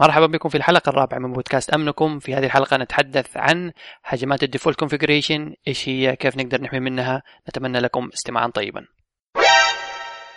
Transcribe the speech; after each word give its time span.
مرحبا 0.00 0.26
بكم 0.26 0.48
في 0.48 0.56
الحلقة 0.56 0.90
الرابعة 0.90 1.18
من 1.18 1.32
بودكاست 1.32 1.70
أمنكم. 1.70 2.18
في 2.18 2.34
هذه 2.34 2.46
الحلقة 2.46 2.76
نتحدث 2.76 3.36
عن 3.36 3.72
هجمات 4.04 4.42
ال 4.42 4.46
default 4.46 4.78
configuration 4.78 5.54
إيش 5.68 5.88
هي 5.88 6.16
كيف 6.16 6.36
نقدر 6.36 6.60
نحمي 6.62 6.80
منها. 6.80 7.22
نتمنى 7.48 7.78
لكم 7.78 8.10
استماعا 8.14 8.46
طيبا. 8.46 8.86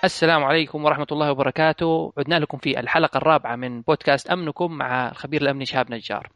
السلام 0.03 0.43
عليكم 0.43 0.85
ورحمة 0.85 1.07
الله 1.11 1.31
وبركاته. 1.31 2.13
عدنا 2.17 2.39
لكم 2.39 2.57
في 2.57 2.79
الحلقة 2.79 3.17
الرابعة 3.17 3.55
من 3.55 3.81
بودكاست 3.81 4.29
أمنكم 4.29 4.71
مع 4.71 5.09
الخبير 5.09 5.41
الأمني 5.41 5.65
شهاب 5.65 5.91
نجار. 5.91 6.29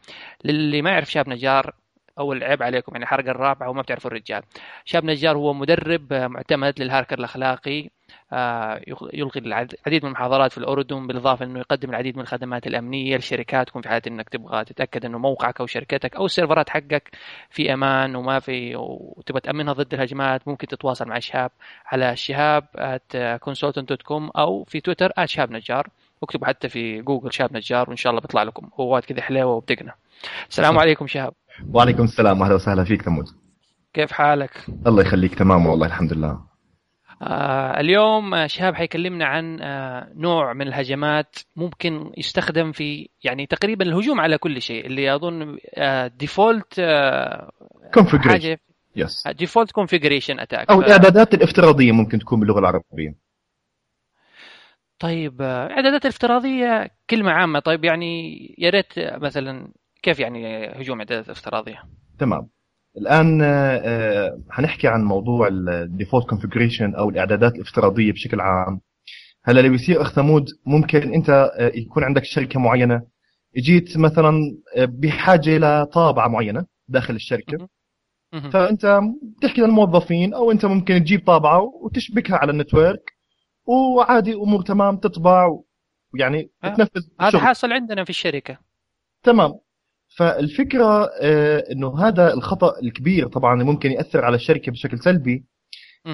للي 0.43 0.81
ما 0.81 0.89
يعرف 0.89 1.11
شهاب 1.11 1.29
نجار 1.29 1.73
أو 2.19 2.33
العيب 2.33 2.63
عليكم 2.63 2.91
يعني 2.91 3.03
الحلقة 3.03 3.31
الرابعه 3.31 3.69
وما 3.69 3.81
بتعرفوا 3.81 4.11
الرجال. 4.11 4.43
شاب 4.85 5.05
نجار 5.05 5.37
هو 5.37 5.53
مدرب 5.53 6.13
معتمد 6.13 6.81
للهاكر 6.81 7.19
الأخلاقي 7.19 7.89
آه، 8.33 8.81
يلقي 9.13 9.39
العديد 9.39 10.03
من 10.03 10.05
المحاضرات 10.05 10.51
في 10.51 10.57
الأردن 10.57 11.07
بالإضافة 11.07 11.45
إنه 11.45 11.59
يقدم 11.59 11.89
العديد 11.89 12.15
من 12.15 12.21
الخدمات 12.21 12.67
الأمنية 12.67 13.17
لشركاتكم 13.17 13.81
في 13.81 13.89
حاله 13.89 14.01
إنك 14.07 14.29
تبغى 14.29 14.65
تتأكد 14.65 15.05
إنه 15.05 15.17
موقعك 15.17 15.59
أو 15.59 15.65
شركتك 15.65 16.15
أو 16.15 16.25
السيرفرات 16.25 16.69
حقك 16.69 17.11
في 17.49 17.73
أمان 17.73 18.15
وما 18.15 18.39
في 18.39 18.75
وتبغى 18.75 19.41
تأمنها 19.41 19.73
ضد 19.73 19.93
الهجمات 19.93 20.47
ممكن 20.47 20.67
تتواصل 20.67 21.07
مع 21.07 21.19
شهاب 21.19 21.51
على 21.85 22.15
شهاب 22.15 22.63
consultant.com 23.39 24.31
أو 24.37 24.63
في 24.63 24.81
تويتر 24.81 25.11
@شهاب 25.25 25.51
نجار. 25.51 25.87
اكتبوا 26.23 26.47
حتى 26.47 26.69
في 26.69 27.01
جوجل 27.01 27.33
شهاب 27.33 27.57
نجار 27.57 27.89
وإن 27.89 27.95
شاء 27.97 28.09
الله 28.09 28.21
بيطلع 28.21 28.43
لكم. 28.43 28.69
هو 28.79 29.01
كذا 29.01 29.21
حلاوه 29.21 29.53
وبدقنا 29.53 29.93
السلام 30.49 30.79
عليكم 30.79 31.07
شهاب. 31.07 31.33
وعليكم 31.73 32.03
السلام 32.03 32.43
أهلا 32.43 32.55
وسهلا 32.55 32.83
فيك 32.83 33.01
ثمود. 33.01 33.25
كيف 33.93 34.11
حالك؟ 34.11 34.65
الله 34.87 35.01
يخليك 35.01 35.35
تمام 35.35 35.65
والله 35.65 35.87
الحمد 35.87 36.13
لله. 36.13 36.39
آه 37.21 37.79
اليوم 37.79 38.47
شهاب 38.47 38.75
حيكلمنا 38.75 39.25
عن 39.25 39.61
آه 39.61 40.11
نوع 40.15 40.53
من 40.53 40.67
الهجمات 40.67 41.35
ممكن 41.55 42.11
يستخدم 42.17 42.71
في 42.71 43.09
يعني 43.23 43.45
تقريبا 43.45 43.85
الهجوم 43.85 44.19
على 44.21 44.37
كل 44.37 44.61
شيء 44.61 44.85
اللي 44.85 45.15
أظن 45.15 45.57
آه 45.75 46.07
default 46.07 46.79
آه 46.79 47.51
configuration 47.93 48.57
yes 48.95 49.27
default 49.27 49.71
configuration 49.71 50.39
attack 50.39 50.69
أو 50.69 50.81
الإعدادات 50.81 51.33
الافتراضية 51.33 51.91
ممكن 51.91 52.19
تكون 52.19 52.39
باللغة 52.39 52.59
العربية. 52.59 53.15
طيب 54.99 55.41
الاعدادات 55.41 56.01
الافتراضية 56.01 56.89
كلمة 57.09 57.31
عامة. 57.31 57.59
طيب 57.59 57.85
يعني 57.85 58.37
يا 58.57 58.69
ريت 58.69 58.93
مثلا 58.97 59.71
كيف 60.05 60.19
يعني 60.19 60.67
هجوم 60.67 60.99
اعدادات 60.99 61.29
افتراضيه؟ 61.29 61.83
تمام. 62.19 62.47
الآن 62.97 63.41
آه، 63.41 64.39
حنحكي 64.49 64.87
عن 64.87 65.03
موضوع 65.03 65.47
ال 65.47 65.58
default 65.58 66.29
configuration 66.29 66.95
أو 66.95 67.09
الإعدادات 67.09 67.55
الافتراضية 67.55 68.11
بشكل 68.11 68.39
عام. 68.39 68.81
هلا 69.43 69.59
اللي 69.59 69.69
بيصير 69.69 70.01
أخ 70.01 70.11
ثمود 70.11 70.45
ممكن 70.65 71.13
أنت 71.13 71.29
آه، 71.29 71.71
يكون 71.75 72.03
عندك 72.03 72.23
شركة 72.23 72.59
معينة. 72.59 73.01
جيت 73.57 73.97
مثلا 73.97 74.57
آه، 74.75 74.85
بحاجة 74.85 75.57
لطابعه 75.57 76.27
معينة 76.27 76.65
داخل 76.87 77.15
الشركة. 77.15 77.67
فأنت 78.53 78.99
بتحكي 79.37 79.61
للموظفين 79.61 80.33
أو 80.33 80.51
أنت 80.51 80.65
ممكن 80.65 81.03
تجيب 81.03 81.25
طابعة 81.25 81.61
وتشبكها 81.61 82.37
على 82.37 82.51
ال 82.51 82.59
network 82.59 83.11
وعادي 83.65 84.33
امور 84.33 84.61
تمام 84.61 84.97
تطبع 84.97 85.49
يعني 86.19 86.49
تنفذ 86.63 87.01
هذا 87.21 87.39
حاصل 87.39 87.73
عندنا 87.73 88.03
في 88.03 88.09
الشركة. 88.09 88.57
تمام. 89.23 89.64
فالفكرة 90.17 91.09
آه، 91.21 91.63
إنه 91.71 91.99
هذا 92.07 92.33
الخطأ 92.33 92.79
الكبير 92.83 93.27
طبعا 93.27 93.53
اللي 93.53 93.65
ممكن 93.65 93.91
يأثر 93.91 94.25
على 94.25 94.35
الشركة 94.35 94.71
بشكل 94.71 94.99
سلبي 94.99 95.45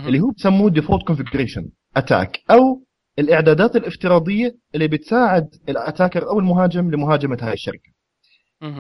اللي 0.08 0.20
هو 0.20 0.30
بسموه 0.32 0.70
default 0.70 1.04
configuration 1.08 1.70
attack 1.98 2.40
أو 2.52 2.84
الإعدادات 3.20 3.76
الافتراضية 3.76 4.56
اللي 4.76 4.88
بتساعد 4.88 5.50
ال 5.70 5.77
attacker 5.77 6.30
أو 6.30 6.40
المهاجم 6.40 6.92
لمهاجمة 6.92 7.38
هاي 7.42 7.54
الشركة. 7.54 7.92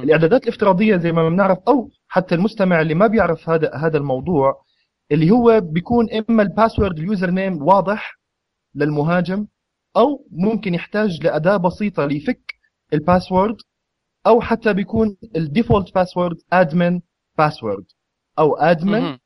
الإعدادات 0.03 0.44
الافتراضية 0.44 0.97
زي 0.97 1.11
ما 1.11 1.30
بنعرف 1.30 1.58
أو 1.67 1.89
حتى 2.08 2.36
المستمع 2.36 2.81
اللي 2.81 2.94
ما 2.94 3.08
بيعرف 3.08 3.49
هذا 3.49 3.72
هذا 3.75 3.97
الموضوع 3.97 4.64
اللي 5.11 5.31
هو 5.31 5.61
بيكون 5.61 6.08
إما 6.30 6.43
ال 6.43 6.49
password 6.49 6.94
ال 6.94 6.99
username 6.99 7.61
واضح 7.64 8.20
للمهاجم 8.76 9.48
أو 9.98 10.27
ممكن 10.32 10.73
يحتاج 10.73 11.23
لأداة 11.23 11.58
بسيطة 11.58 12.05
ليفك 12.05 12.42
ال 12.93 13.00
password 13.00 13.55
أو 14.27 14.42
حتى 14.42 14.73
بيكون 14.73 15.17
ال 15.36 15.43
default 15.43 15.95
password 15.95 16.37
admin 16.54 17.02
password 17.37 17.86
أو 18.39 18.55
admin 18.55 19.17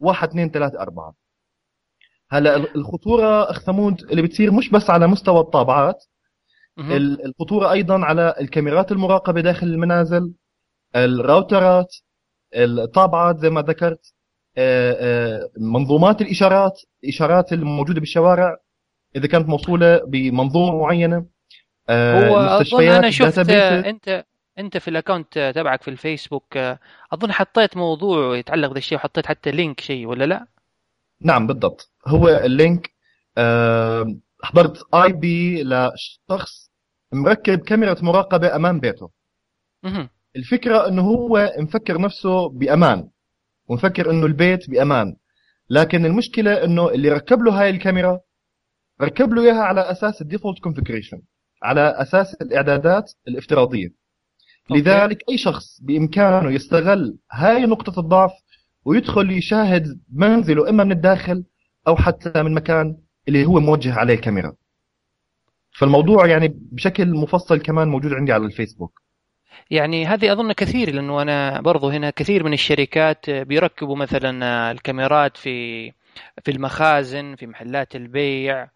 1 0.00 0.28
2 0.28 0.50
3 0.50 0.80
4 0.80 1.14
هلا 2.30 2.56
الخطورة 2.56 3.50
اخ 3.50 3.60
ثمود 3.60 4.02
اللي 4.02 4.22
بتصير 4.22 4.52
مش 4.52 4.70
بس 4.70 4.90
على 4.90 5.06
مستوى 5.06 5.40
الطابعات 5.40 6.04
الخطورة 7.24 7.72
أيضا 7.72 8.04
على 8.04 8.34
الكاميرات 8.40 8.92
المراقبة 8.92 9.40
داخل 9.40 9.66
المنازل 9.66 10.32
الراوترات 10.96 11.96
الطابعات 12.54 13.38
زي 13.38 13.50
ما 13.50 13.62
ذكرت 13.62 14.14
آه، 14.56 14.96
آه، 15.00 15.50
منظومات 15.58 16.22
الإشارات 16.22 16.80
الإشارات 17.04 17.52
الموجودة 17.52 18.00
بالشوارع 18.00 18.56
إذا 19.16 19.26
كانت 19.26 19.48
موصولة 19.48 20.04
بمنظومه 20.06 20.78
معينة 20.82 21.26
آه، 21.88 22.28
هو 22.28 22.36
أظن 22.36 22.88
أنا 22.88 23.10
شفت 23.10 23.38
أنت 23.38 24.24
انت 24.62 24.76
في 24.76 24.88
ال 24.88 24.96
account 24.96 25.52
تبعك 25.54 25.82
في 25.82 25.88
الفيسبوك 25.88 26.56
اظن 27.12 27.32
حطيت 27.32 27.76
موضوع 27.76 28.36
يتعلق 28.36 28.68
بهذا 28.68 28.78
الشيء 28.78 28.98
وحطيت 28.98 29.26
حتى 29.26 29.50
link 29.50 29.80
شيء 29.80 30.06
ولا 30.06 30.24
لا؟ 30.24 30.46
نعم 31.20 31.46
بالضبط 31.46 31.92
هو 32.06 32.28
ال 32.28 32.40
link 32.40 32.90
أه 33.38 34.06
حضرت 34.42 34.94
IP 34.94 35.62
لشخص 35.64 36.70
مركب 37.12 37.58
كاميرا 37.58 37.96
مراقبة 38.02 38.56
أمام 38.56 38.80
بيته 38.80 39.10
مه. 39.82 40.08
الفكرة 40.36 40.88
إنه 40.88 41.02
هو 41.02 41.52
مفكر 41.58 42.00
نفسه 42.00 42.48
بأمان 42.48 43.08
ومفكر 43.68 44.10
إنه 44.10 44.26
البيت 44.26 44.70
بأمان 44.70 45.16
لكن 45.70 46.06
المشكلة 46.06 46.64
إنه 46.64 46.88
اللي 46.88 47.08
ركب 47.08 47.42
له 47.42 47.60
هاي 47.62 47.70
الكاميرا 47.70 48.20
ركب 49.02 49.32
له 49.32 49.42
إياها 49.42 49.62
على 49.62 49.80
أساس 49.80 50.22
ال 50.22 50.26
default 50.26 50.58
configuration 50.58 51.22
على 51.62 51.80
أساس 51.80 52.34
الإعدادات 52.34 53.12
الافتراضية 53.28 54.01
لذلك 54.70 55.18
أي 55.30 55.38
شخص 55.38 55.80
بإمكانه 55.82 56.52
يستغل 56.52 57.16
هاي 57.32 57.66
نقطة 57.66 58.00
الضعف 58.00 58.32
ويدخل 58.84 59.30
يشاهد 59.30 60.00
منزله 60.12 60.68
إما 60.68 60.84
من 60.84 60.92
الداخل 60.92 61.44
أو 61.88 61.96
حتى 61.96 62.42
من 62.42 62.54
مكان 62.54 62.96
اللي 63.28 63.46
هو 63.46 63.60
موجه 63.60 63.94
عليه 63.94 64.14
الكاميرا. 64.14 64.52
فالموضوع 65.78 66.26
يعني 66.26 66.48
بشكل 66.72 67.08
مفصل 67.08 67.60
كمان 67.60 67.88
موجود 67.88 68.12
عندي 68.12 68.32
على 68.32 68.46
الفيسبوك. 68.46 69.02
يعني 69.70 70.06
هذه 70.06 70.32
أظن 70.32 70.52
كثير 70.52 70.94
لأنه 70.94 71.22
أنا 71.22 71.60
برضو 71.60 71.88
هنا 71.88 72.10
كثير 72.10 72.44
من 72.44 72.52
الشركات 72.52 73.30
بيركبوا 73.30 73.96
مثلا 73.96 74.70
الكاميرات 74.70 75.36
في 75.36 75.90
في 76.42 76.50
المخازن 76.50 77.34
في 77.36 77.46
محلات 77.46 77.96
البيع. 77.96 78.68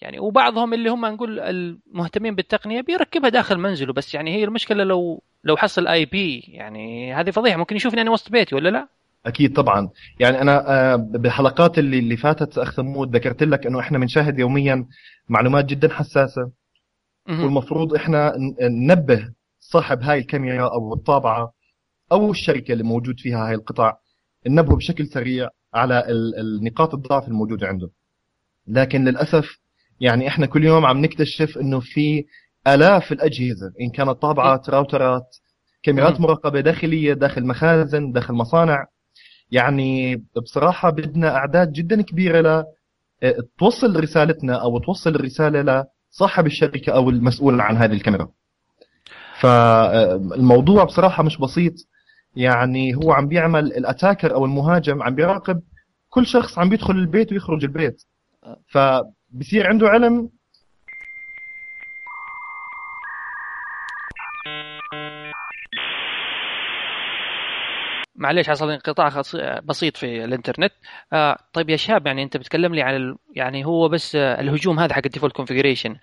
يعني 0.00 0.18
وبعضهم 0.18 0.74
اللي 0.74 0.90
هم 0.90 1.06
نقول 1.06 1.40
المهتمين 1.40 2.34
بالتقنية 2.34 2.80
بيركبها 2.80 3.28
داخل 3.28 3.58
منزله 3.58 3.92
بس 3.92 4.14
يعني 4.14 4.34
هي 4.34 4.44
المشكلة 4.44 4.84
لو 4.84 5.22
لو 5.44 5.56
حصل 5.56 5.86
آي 5.86 6.04
بي 6.04 6.38
يعني 6.48 7.14
هذه 7.14 7.30
فضيحة. 7.30 7.56
ممكن 7.56 7.76
يشوفني 7.76 8.00
أنا 8.00 8.10
وسط 8.10 8.30
بيتي 8.30 8.54
ولا 8.54 8.68
لا؟ 8.68 8.88
أكيد 9.26 9.52
طبعا. 9.52 9.90
يعني 10.20 10.40
أنا 10.40 10.70
آه، 10.92 10.96
بالحلقات 10.96 11.78
اللي 11.78 11.98
اللي 11.98 12.16
فاتت 12.16 12.58
اخ 12.58 12.72
ثمود 12.72 13.16
ذكرت 13.16 13.42
لك 13.42 13.66
إنه 13.66 13.80
إحنا 13.80 13.98
بنشاهد 13.98 14.38
يوميا 14.38 14.86
معلومات 15.28 15.64
جدا 15.64 15.94
حساسة. 15.94 16.50
والمفروض 17.28 17.94
إحنا 17.94 18.32
ننبه 18.60 19.32
صاحب 19.60 20.02
هاي 20.02 20.18
الكاميرا 20.18 20.68
أو 20.68 20.94
الطابعة 20.94 21.52
أو 22.12 22.30
الشركة 22.30 22.72
اللي 22.72 22.84
موجود 22.84 23.20
فيها 23.20 23.48
هاي 23.48 23.54
القطع 23.54 23.96
ننبهه 24.46 24.76
بشكل 24.76 25.06
سريع 25.06 25.48
على 25.74 26.04
النقاط 26.38 26.94
الضعف 26.94 27.28
الموجودة 27.28 27.66
عنده 27.66 27.90
لكن 28.66 29.04
للأسف 29.04 29.58
يعني 30.00 30.28
إحنا 30.28 30.46
كل 30.46 30.64
يوم 30.64 30.86
عم 30.86 30.98
نكتشف 31.04 31.58
إنه 31.58 31.80
في 31.80 32.24
آلاف 32.66 33.12
الأجهزة 33.12 33.72
إن 33.80 33.90
كانت 33.90 34.10
طابعات 34.10 34.70
راوترات 34.70 35.36
كاميرات 35.82 36.20
مراقبة 36.20 36.60
داخلية 36.60 37.12
داخل 37.12 37.46
مخازن 37.46 38.12
داخل 38.12 38.34
مصانع. 38.34 38.86
يعني 39.50 40.16
بصراحة 40.42 40.90
بدنا 40.90 41.36
أعداد 41.36 41.72
جدا 41.72 42.02
كبيرة 42.02 42.40
ل 42.40 42.64
آه، 43.22 43.36
توصل 43.58 44.00
رسالتنا 44.00 44.62
أو 44.62 44.78
توصل 44.78 45.14
الرسالة 45.14 45.84
لصاحب 46.12 46.46
الشركة 46.46 46.92
أو 46.92 47.10
المسؤول 47.10 47.60
عن 47.60 47.76
هذه 47.76 47.92
الكاميرا. 47.92 48.28
فالموضوع 49.40 50.84
بصراحة 50.84 51.22
مش 51.22 51.38
بسيط. 51.38 51.72
يعني 52.36 52.94
هو 52.94 53.12
عم 53.12 53.28
بيعمل 53.28 53.66
الاتاكر 53.66 54.34
أو 54.34 54.44
المهاجم 54.44 55.02
عم 55.02 55.14
بيراقب 55.14 55.60
كل 56.08 56.26
شخص 56.26 56.58
عم 56.58 56.68
بيدخل 56.68 56.94
البيت 56.94 57.32
ويخرج 57.32 57.64
البيت. 57.64 58.02
آه. 58.44 59.02
فبصير 59.32 59.66
عنده 59.66 59.88
علم؟ 59.88 60.30
معليش 68.14 68.50
حصل 68.50 68.70
انقطاع 68.70 69.22
بسيط 69.64 69.96
في 69.96 70.24
الانترنت. 70.24 70.72
آه 71.12 71.38
طيب 71.52 71.70
يا 71.70 71.76
شاب 71.76 72.06
يعني 72.06 72.22
انت 72.22 72.36
بتكلم 72.36 72.74
لي 72.74 72.82
عن 72.82 72.96
ال... 72.96 73.16
يعني 73.36 73.64
هو 73.64 73.88
بس 73.88 74.16
الهجوم 74.16 74.80
هذا 74.80 74.94
حق 74.94 75.02
ال 75.04 75.08
default 75.08 75.36
configuration 75.36 75.96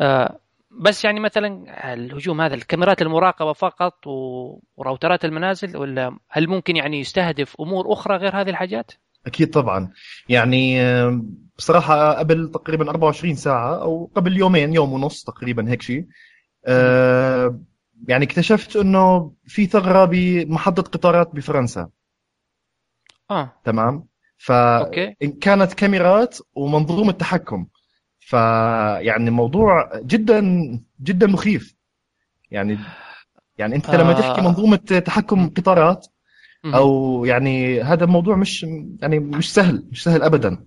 آه 0.00 0.38
بس 0.70 1.04
يعني 1.04 1.20
مثلا 1.20 1.64
الهجوم 1.94 2.40
هذا 2.40 2.54
الكاميرات 2.54 3.02
المراقبة 3.02 3.52
فقط 3.52 4.06
و 4.76 4.82
routerات 4.82 5.24
المنازل 5.24 5.76
ولا 5.76 6.18
هل 6.30 6.48
ممكن 6.48 6.76
يعني 6.76 7.00
يستهدف 7.00 7.60
أمور 7.60 7.92
أخرى 7.92 8.16
غير 8.16 8.40
هذه 8.40 8.50
الحاجات؟ 8.50 8.92
أكيد 9.26 9.50
طبعا. 9.50 9.92
يعني 10.28 10.78
بصراحة 11.58 12.12
قبل 12.18 12.50
تقريبا 12.50 12.90
24 12.90 13.34
ساعة 13.34 13.82
أو 13.82 14.10
قبل 14.14 14.36
يومين 14.36 14.74
يوم 14.74 14.92
ونص 14.92 15.24
تقريبا 15.24 15.70
هيك 15.70 15.82
شيء 15.82 16.06
آه، 16.66 17.60
يعني 18.08 18.24
اكتشفت 18.24 18.76
إنه 18.76 19.32
في 19.44 19.66
ثغرة 19.66 20.04
بمحطة 20.04 20.82
قطارات 20.82 21.34
بفرنسا. 21.34 21.88
آه. 23.30 23.52
تمام؟ 23.64 24.06
فإن 24.38 25.32
كانت 25.40 25.72
كاميرات 25.72 26.38
ومنظومة 26.54 27.12
تحكم. 27.12 27.66
فيعني 28.18 29.28
الموضوع 29.28 30.00
جدا 30.00 30.40
جدا 31.00 31.26
مخيف. 31.26 31.76
يعني 32.50 32.78
يعني 33.58 33.76
أنت 33.76 33.90
لما 33.90 34.12
تحكي 34.12 34.40
آه. 34.40 34.44
منظومة 34.44 34.76
تحكم 34.76 35.48
قطارات 35.48 36.06
أو 36.74 37.24
يعني 37.24 37.82
هذا 37.82 38.04
الموضوع 38.04 38.36
مش 38.36 38.66
يعني 39.02 39.18
مش 39.18 39.54
سهل 39.54 39.84
مش 39.90 40.04
سهل 40.04 40.22
ابدا. 40.22 40.66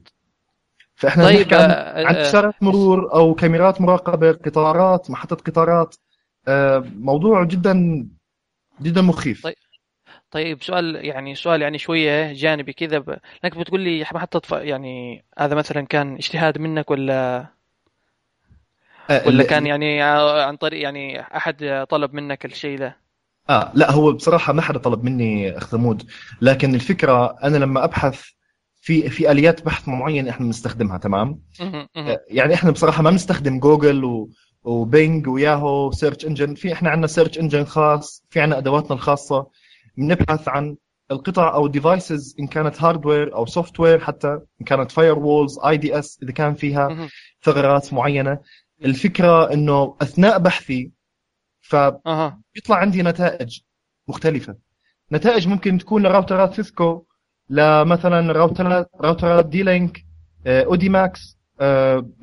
فإحنا 0.95 1.23
طيب 1.23 1.39
نحكي 1.39 1.55
عن, 1.55 1.71
آه 1.71 2.05
عن 2.07 2.15
إشارات 2.15 2.53
آه، 2.53 2.65
مرور 2.65 3.13
أو 3.13 3.33
كاميرات 3.33 3.81
مراقبة 3.81 4.31
قطارات 4.31 5.09
محطة 5.11 5.35
قطارات. 5.35 5.95
آه 6.47 6.83
موضوع 6.95 7.43
جدا 7.43 8.07
جدا 8.81 9.01
مخيف. 9.01 9.43
طيب 9.43 9.55
طيب 10.31 10.63
سؤال 10.63 11.05
يعني 11.05 11.35
سؤال 11.35 11.61
يعني 11.61 11.77
شوية 11.77 12.33
جانبي 12.33 12.73
كذا. 12.73 12.99
ب... 12.99 13.17
لانك 13.43 13.57
بتقول 13.57 13.81
لي 13.81 14.01
محطة 14.01 14.59
يعني 14.59 15.25
هذا 15.37 15.55
مثلا 15.55 15.81
كان 15.81 16.15
اجتهاد 16.15 16.57
منك 16.57 16.91
ولا؟ 16.91 17.47
آه، 19.09 19.27
ولا 19.27 19.43
كان 19.43 19.65
يعني 19.65 20.01
عن 20.01 20.55
طريق 20.55 20.81
يعني 20.81 21.21
أحد 21.21 21.85
طلب 21.89 22.13
منك 22.13 22.45
الشيء 22.45 22.77
ذا 22.77 22.93
آه 23.49 23.71
لا 23.75 23.91
هو 23.91 24.13
بصراحة 24.13 24.53
ما 24.53 24.61
حدا 24.61 24.79
طلب 24.79 25.03
مني 25.03 25.57
اخ 25.57 25.67
ثمود 25.67 26.03
لكن 26.41 26.75
الفكرة 26.75 27.35
أنا 27.43 27.57
لما 27.57 27.83
أبحث 27.83 28.21
في 28.81 29.09
في 29.09 29.31
آليات 29.31 29.65
بحث 29.65 29.87
معينه 29.87 30.29
إحنا 30.29 30.45
بنستخدمها 30.45 30.97
تمام؟ 30.97 31.41
آه، 31.97 32.21
يعني 32.27 32.53
إحنا 32.53 32.71
بصراحة 32.71 33.01
ما 33.03 33.09
بنستخدم 33.09 33.59
جوجل 33.59 34.03
و 34.03 34.29
و 34.63 34.76
Bing 34.76 35.27
و 35.27 35.91
Yahoo 35.91 36.07
search 36.07 36.25
engine 36.25 36.55
في 36.55 36.73
إحنا 36.73 36.89
عندنا 36.89 37.07
search 37.07 37.39
engine 37.39 37.65
خاص 37.65 38.23
في 38.29 38.39
عندنا 38.41 38.57
أدواتنا 38.57 38.91
الخاصة. 38.93 39.47
بنبحث 39.97 40.47
عن 40.47 40.75
القطع 41.11 41.53
أو 41.53 41.67
devices 41.67 42.35
إن 42.39 42.47
كانت 42.47 42.81
hardware 42.81 43.35
أو 43.35 43.45
software 43.45 43.99
حتى 43.99 44.27
إن 44.61 44.65
كانت 44.65 44.91
firewalls 44.91 45.59
IDS 45.59 46.19
إذا 46.23 46.31
كان 46.31 46.53
فيها 46.53 47.07
ثغرات 47.43 47.93
معينة. 47.93 48.39
الفكرة 48.85 49.53
إنه 49.53 49.95
أثناء 50.01 50.37
بحثي 50.39 50.91
فبيطلع 51.69 52.75
عندي 52.75 53.03
نتائج 53.03 53.59
مختلفة. 54.07 54.55
نتائج 55.11 55.47
ممكن 55.47 55.77
تكون 55.77 56.03
ل 56.03 56.10
routerات 56.10 56.53
Cisco 56.53 57.05
لمثلا 57.49 58.31
routerات 58.31 58.89
routerات 59.01 59.63
D-Link 59.63 59.95
أو 59.95 60.05
DMAX 60.47 61.37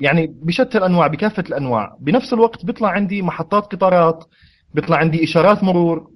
يعني 0.01 0.27
بشتى 0.27 0.77
الأنواع 0.77 1.07
بكافة 1.07 1.43
الأنواع. 1.49 1.97
بنفس 1.99 2.33
الوقت 2.33 2.65
بيطلع 2.65 2.89
عندي 2.89 3.21
محطات 3.21 3.63
قطارات 3.63 4.23
بيطلع 4.73 4.97
عندي 4.97 5.23
إشارات 5.23 5.63
مرور 5.63 6.11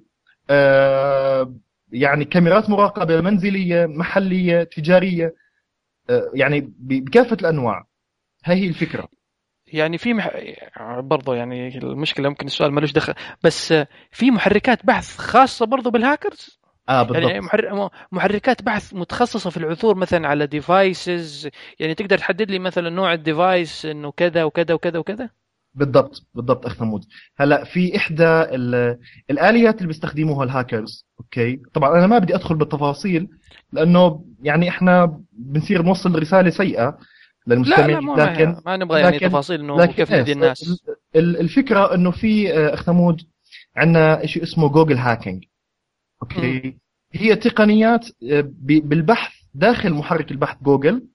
آه، 0.50 1.54
يعني 1.92 2.24
كاميرات 2.24 2.70
مراقبة 2.70 3.20
منزلية 3.20 3.86
محلية 3.86 4.62
تجارية 4.62 5.34
آه، 6.10 6.30
يعني 6.34 6.72
بكافة 6.78 7.36
الأنواع. 7.40 7.84
هاي 8.44 8.56
هي 8.56 8.68
الفكرة. 8.68 9.08
يعني 9.72 9.98
في 9.98 10.14
مح... 10.14 10.30
برضو 10.98 11.32
يعني 11.32 11.78
المشكلة 11.78 12.28
ممكن 12.28 12.46
السؤال 12.46 12.72
ملوش 12.72 12.92
دخل 12.92 13.14
بس 13.44 13.74
في 14.10 14.30
محركات 14.30 14.86
بحث 14.86 15.18
خاصة 15.18 15.66
برضو 15.66 15.90
بالهاكرز 15.90 16.60
آه 16.88 17.02
بالضبط. 17.02 17.30
يعني 17.30 17.40
محر... 17.40 17.90
محركات 18.12 18.62
بحث 18.62 18.94
متخصصة 18.94 19.50
في 19.50 19.56
العثور 19.56 19.94
مثلا 19.94 20.28
على 20.28 20.46
devices 20.46 21.48
يعني 21.78 21.94
تقدر 21.94 22.18
تحدد 22.18 22.50
لي 22.50 22.58
مثلا 22.58 22.90
نوع 22.90 23.12
ال 23.12 23.23
device 23.23 23.86
إنه 23.86 24.12
كذا 24.12 24.44
وكذا 24.44 24.74
وكذا 24.74 24.98
وكذا؟ 24.98 25.30
بالضبط 25.74 26.26
بالضبط 26.34 26.66
أخ 26.66 26.74
ثمود 26.74 27.04
هلا 27.36 27.64
في 27.64 27.96
إحدى 27.96 28.24
الآليات 29.30 29.76
اللي 29.76 29.86
بيستخدموها 29.86 30.44
الهاكرز 30.44 31.06
أوكي؟ 31.20 31.62
طبعا 31.74 31.98
أنا 31.98 32.06
ما 32.06 32.18
بدي 32.18 32.34
أدخل 32.34 32.54
بالتفاصيل 32.54 33.28
لأنه 33.72 34.24
يعني 34.42 34.68
إحنا 34.68 35.20
بنصير 35.32 35.82
نوصل 35.82 36.18
رسالة 36.18 36.50
سيئة 36.50 36.98
للمستمعين 37.46 38.06
لا 38.06 38.16
لا 38.16 38.32
لكن 38.32 38.56
ما 38.66 38.76
نبغى 38.76 39.00
يعني 39.00 39.16
لكن 39.16 39.28
تفاصيل 39.28 39.60
إنه 39.60 39.86
كيف 39.86 40.12
ندي 40.12 40.32
الناس. 40.32 40.84
الفكرة 41.16 41.94
إنه 41.94 42.10
في 42.10 42.52
آه، 42.52 42.74
أخ 42.74 42.82
ثمود 42.82 43.20
عندنا 43.76 44.26
شيء 44.26 44.42
اسمه 44.42 44.68
Google 44.68 44.96
hacking 44.96 45.44
أوكي؟ 46.22 46.60
م. 46.60 46.78
هي 47.12 47.36
تقنيات 47.36 48.06
آه، 48.30 48.44
بالبحث 48.62 49.32
داخل 49.54 49.92
محرك 49.92 50.30
البحث 50.30 50.62
جوجل 50.62 51.08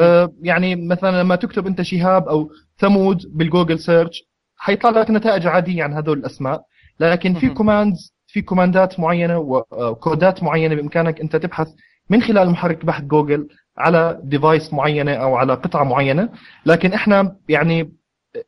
آه 0.00 0.32
يعني 0.42 0.76
مثلا 0.76 1.22
لما 1.22 1.36
تكتب 1.36 1.66
أنت 1.66 1.82
شهاب 1.82 2.28
أو 2.28 2.50
ثمود 2.78 3.22
بال 3.28 3.40
Google 3.40 3.78
search 3.78 4.22
حيطلع 4.56 5.00
لك 5.00 5.10
نتائج 5.10 5.46
عادية 5.46 5.82
عن 5.84 5.92
هذول 5.92 6.18
الأسماء. 6.18 6.62
لكن 7.00 7.34
في 7.34 7.48
commands 7.48 8.14
في 8.26 8.42
commandات 8.42 9.00
معينة 9.00 9.38
و 9.38 9.55
codeات 9.55 10.42
معينة 10.42 10.74
بإمكانك 10.74 11.20
أنت 11.20 11.36
تبحث 11.36 11.68
من 12.10 12.22
خلال 12.22 12.50
محرك 12.50 12.84
بحث 12.84 13.02
جوجل 13.04 13.48
على 13.76 14.20
device 14.22 14.72
معينة 14.72 15.14
أو 15.14 15.36
على 15.36 15.54
قطعة 15.54 15.84
معينة. 15.84 16.28
لكن 16.66 16.92
إحنا 16.92 17.36
يعني 17.48 17.92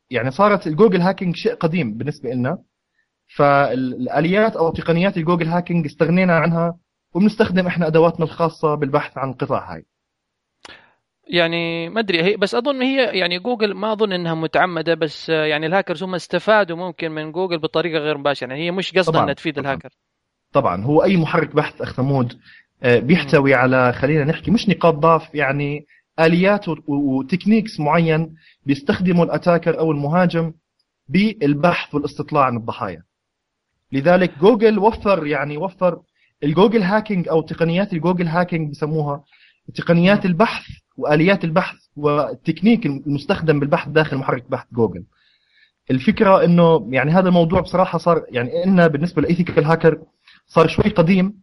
يعني 0.09 0.31
صارت 0.31 0.67
ال 0.67 0.72
Google 0.72 1.01
hacking 1.01 1.35
شيء 1.35 1.55
قديم 1.55 1.93
بالنسبة 1.97 2.29
لنا 2.29 2.57
فالآليات 3.35 4.55
أو 4.55 4.71
تقنيات 4.71 5.17
ال 5.17 5.21
Google 5.21 5.47
hacking 5.47 5.85
استغنينا 5.85 6.37
عنها 6.37 6.77
وبنستخدم 7.13 7.67
إحنا 7.67 7.87
أدواتنا 7.87 8.25
الخاصة 8.25 8.75
بالبحث 8.75 9.17
عن 9.17 9.29
القطع 9.29 9.73
هاي. 9.73 9.85
يعني 11.29 11.89
ما 11.89 11.99
أدري 11.99 12.23
هي 12.23 12.37
بس 12.37 12.55
أظن 12.55 12.81
هي 12.81 13.19
يعني 13.19 13.39
جوجل 13.39 13.73
ما 13.73 13.93
أظن 13.93 14.13
إنها 14.13 14.33
متعمدة 14.33 14.93
بس 14.93 15.29
يعني 15.29 15.65
الهاكرز 15.65 16.03
هم 16.03 16.15
استفادوا 16.15 16.77
ممكن 16.77 17.11
من 17.11 17.31
جوجل 17.31 17.59
بطريقة 17.59 17.99
غير 17.99 18.17
مباشرة. 18.17 18.47
يعني 18.47 18.61
هي 18.61 18.71
مش 18.71 18.97
قصدها 18.97 19.23
إنها 19.23 19.33
تفيد 19.33 19.55
طبعًا. 19.55 19.65
الهاكر. 19.65 19.89
طبعا 20.53 20.83
هو 20.83 21.03
أي 21.03 21.17
محرك 21.17 21.55
بحث 21.55 21.81
اخ 21.81 21.93
ثمود 21.93 22.39
بيحتوي 22.83 23.53
على 23.53 23.93
خلينا 23.93 24.23
نحكي 24.23 24.51
مش 24.51 24.69
نقاط 24.69 24.93
ضعف 24.93 25.35
يعني 25.35 25.85
آليات 26.19 26.65
و 26.87 26.95
techniques 26.95 27.79
معين 27.79 28.35
بيستخدمه 28.65 29.23
ال 29.23 29.29
attacker 29.29 29.79
أو 29.79 29.91
المهاجم 29.91 30.53
بالبحث 31.09 31.95
والاستطلاع 31.95 32.43
عن 32.43 32.57
الضحايا. 32.57 33.03
لذلك 33.91 34.37
جوجل 34.39 34.79
وفر 34.79 35.25
يعني 35.25 35.57
وفر 35.57 35.99
ال 36.43 36.48
Google 36.48 36.81
hacking 36.81 37.27
أو 37.27 37.41
تقنيات 37.41 37.93
ال 37.93 37.98
Google 37.98 38.27
hacking 38.27 38.71
بسموها 38.71 39.23
تقنيات 39.75 40.25
البحث 40.25 40.65
وآليات 40.97 41.43
البحث 41.43 41.75
والتكنيك 41.95 42.85
المستخدم 42.85 43.59
بالبحث 43.59 43.89
داخل 43.89 44.17
محرك 44.17 44.49
بحث 44.49 44.65
جوجل. 44.73 45.03
الفكرة 45.91 46.43
إنه 46.45 46.87
يعني 46.91 47.11
هذا 47.11 47.27
الموضوع 47.27 47.61
بصراحة 47.61 47.97
صار 47.97 48.23
يعني 48.29 48.63
إلنا 48.63 48.87
بالنسبة 48.87 49.21
ل 49.21 49.26
ethical 49.26 49.63
hacker 49.65 50.01
صار 50.47 50.67
شوي 50.67 50.89
قديم 50.91 51.25
آه 51.25 51.41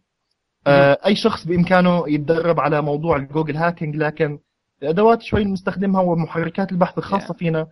أي 1.05 1.15
شخص 1.15 1.47
بإمكانه 1.47 2.03
يتدرب 2.07 2.59
على 2.59 2.81
موضوع 2.81 3.17
ال 3.17 3.23
Google 3.23 3.57
hacking 3.57 3.95
لكن 3.95 4.39
الأدوات 4.83 5.21
شوي 5.21 5.43
بنستخدمها 5.43 6.01
ومحركات 6.01 6.71
البحث 6.71 6.97
الخاصة 6.97 7.33
فينا. 7.33 7.67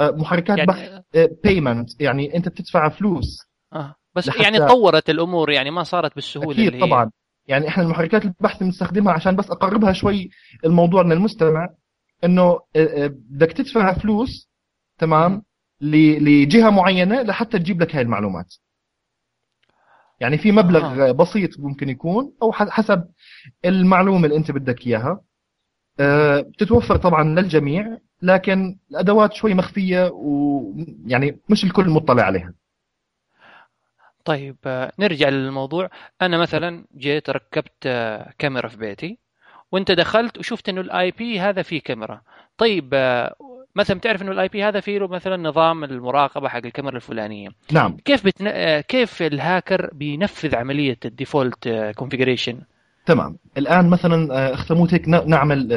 آه 0.00 0.10
محركات 0.10 0.58
يعني 0.58 0.66
بحث 0.66 1.02
payment 1.44 1.90
آه 1.90 2.04
يعني 2.04 2.36
أنت 2.36 2.48
بتدفع 2.48 2.88
فلوس 2.88 3.48
آه. 3.72 3.94
بس 4.14 4.30
يعني 4.40 4.58
تطورت 4.58 5.10
الأمور 5.10 5.50
يعني 5.50 5.70
ما 5.70 5.82
صارت 5.82 6.14
بالسهولة 6.14 6.52
أكيد 6.52 6.74
اللي 6.74 6.86
طبعا. 6.86 7.10
يعني 7.46 7.68
إحنا 7.68 7.82
المحركات 7.82 8.24
البحث 8.24 8.62
بنستخدمها 8.62 9.12
عشان 9.12 9.36
بس 9.36 9.50
أقربها 9.50 9.92
شوي 9.92 10.30
الموضوع 10.64 11.02
للمستمع 11.02 11.68
إنه 12.24 12.42
آه، 12.42 12.60
آه، 12.76 13.10
بدك 13.30 13.52
تدفع 13.52 13.92
فلوس 13.92 14.50
تمام 14.98 15.42
لجهة 15.80 16.70
معينة 16.70 17.22
لحتى 17.22 17.58
تجيب 17.58 17.82
لك 17.82 17.96
هاي 17.96 18.02
المعلومات. 18.02 18.54
يعني 20.20 20.38
في 20.38 20.52
مبلغ 20.52 21.08
آه. 21.08 21.12
بسيط 21.12 21.60
ممكن 21.60 21.88
يكون 21.88 22.32
أو 22.42 22.52
حسب 22.52 23.08
المعلومة 23.64 24.24
اللي 24.26 24.36
أنت 24.36 24.50
بدك 24.50 24.86
إياها. 24.86 25.20
بتتوفر 26.40 26.96
طبعا 26.96 27.24
للجميع 27.24 27.98
لكن 28.22 28.78
الأدوات 28.90 29.32
شوي 29.32 29.54
مخفية 29.54 30.10
ويعني 30.12 31.40
مش 31.48 31.64
الكل 31.64 31.90
مطلع 31.90 32.22
عليها. 32.22 32.54
طيب 34.24 34.56
آه، 34.66 34.92
نرجع 34.98 35.28
للموضوع. 35.28 35.90
أنا 36.22 36.38
مثلا 36.38 36.84
جيت 36.96 37.30
ركبت 37.30 37.86
آه، 37.86 38.32
كاميرا 38.38 38.68
في 38.68 38.76
بيتي 38.76 39.18
وأنت 39.72 39.90
دخلت 39.90 40.38
وشفت 40.38 40.68
إنه 40.68 40.80
ال 40.80 41.10
IP 41.10 41.40
هذا 41.40 41.62
فيه 41.62 41.80
كاميرا. 41.80 42.22
طيب 42.58 42.90
آه، 42.94 43.34
مثلا 43.78 43.98
بتعرف 43.98 44.22
إنه 44.22 44.32
ال 44.32 44.48
IP 44.48 44.64
هذا 44.64 44.80
فيه 44.80 45.06
مثلا 45.06 45.36
نظام 45.36 45.84
المراقبة 45.84 46.48
حق 46.48 46.60
الكاميرا 46.64 46.96
الفلانية. 46.96 47.48
نعم. 47.72 47.96
كيف 48.04 48.26
بتن... 48.26 48.80
كيف 48.80 49.22
الهاكر 49.22 49.90
بينفذ 49.92 50.56
عملية 50.56 50.98
ال 51.04 51.12
default 51.12 51.68
configuration 51.96 52.60
تمام. 53.06 53.36
الآن 53.56 53.90
مثلا 53.90 54.54
أخ 54.54 54.69
ثمود 54.69 54.94
هيك 54.94 55.08
نعمل 55.08 55.72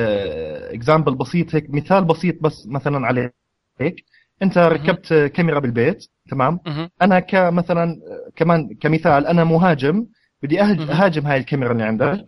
example 0.73 1.15
بسيط 1.15 1.55
هيك 1.55 1.69
مثال 1.69 2.05
بسيط 2.05 2.43
بس 2.43 2.67
مثلا 2.67 3.07
عليه 3.07 3.33
هيك 3.79 4.05
انت 4.41 4.57
ركبت 4.57 5.13
كاميرا 5.13 5.59
بالبيت 5.59 6.07
تمام؟ 6.29 6.59
أنا 7.01 7.19
كمثلا 7.19 7.95
كمان 8.35 8.69
كمثال 8.81 9.27
أنا 9.27 9.43
مهاجم 9.43 10.05
بدي 10.43 10.61
أهاجم 10.61 11.27
هاي 11.27 11.37
الكاميرا 11.37 11.71
اللي 11.71 11.83
عندك. 11.83 12.13
طيب. 12.13 12.25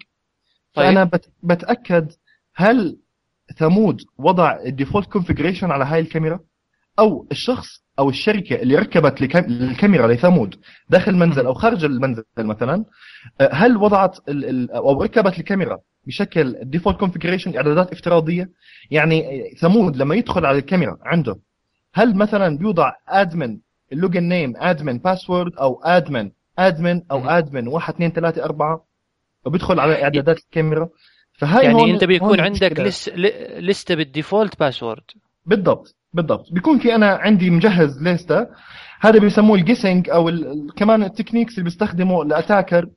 فأنا 0.73 1.09
بتأكد 1.43 2.11
هل 2.55 2.97
ثمود 3.57 4.01
وضع 4.17 4.57
ال 4.65 4.71
default 4.71 5.09
configuration 5.11 5.71
على 5.71 5.85
هاي 5.85 5.99
الكاميرا؟ 5.99 6.39
أو 6.99 7.27
الشخص 7.31 7.83
أو 7.99 8.09
الشركة 8.09 8.55
اللي 8.55 8.75
ركبت 8.75 9.21
الكاميرا 9.21 10.07
لثمود 10.07 10.55
داخل 10.89 11.11
المنزل 11.11 11.45
أو 11.45 11.53
خارج 11.53 11.85
المنزل 11.85 12.23
مثلا 12.37 12.85
هل 13.51 13.77
وضعت 13.77 14.19
أو 14.75 15.03
ركبت 15.03 15.39
الكاميرا 15.39 15.79
بشكل 16.07 16.57
default 16.61 16.97
configuration 16.97 17.55
اعدادات 17.55 17.91
افتراضية؟ 17.91 18.49
يعني 18.91 19.43
ثمود 19.59 19.97
لما 19.97 20.15
يدخل 20.15 20.45
على 20.45 20.57
الكاميرا 20.57 20.97
عنده 21.01 21.39
هل 21.93 22.15
مثلا 22.15 22.57
بيوضع 22.57 22.91
admin 23.09 23.59
ال 23.91 23.97
login 23.97 24.23
name 24.23 24.53
admin 24.57 24.97
password 24.97 25.55
أو 25.55 25.81
admin 25.83 26.31
admin 26.59 27.01
أو 27.11 27.29
admin 27.29 27.67
1 27.67 27.93
2 27.93 28.11
3 28.11 28.43
4 28.43 28.85
وبيدخل 29.45 29.79
على 29.79 30.03
إعدادات 30.03 30.37
الكاميرا؟ 30.37 30.89
فهاي 31.33 31.65
يعني 31.65 31.91
انت 31.91 32.03
بيكون 32.03 32.39
عندك 32.39 32.79
لس... 32.79 33.09
لستة 33.59 33.95
بال 33.95 34.10
default 34.10 34.59
password. 34.59 35.03
بالضبط 35.45 35.95
بالضبط. 36.13 36.51
بيكون 36.51 36.79
في 36.79 36.95
أنا 36.95 37.07
عندي 37.07 37.49
مجهز 37.49 38.03
لستة. 38.03 38.47
هذا 38.99 39.19
بيسموه 39.19 39.57
ال 39.57 39.63
guessing 39.63 40.09
أو 40.09 40.29
ال... 40.29 40.73
كمان 40.75 41.03
ال 41.03 41.08
techniques 41.08 41.53
اللي 41.53 41.63
بيستخدمه 41.63 42.21
ال 42.21 42.28
attacker. 42.28 42.89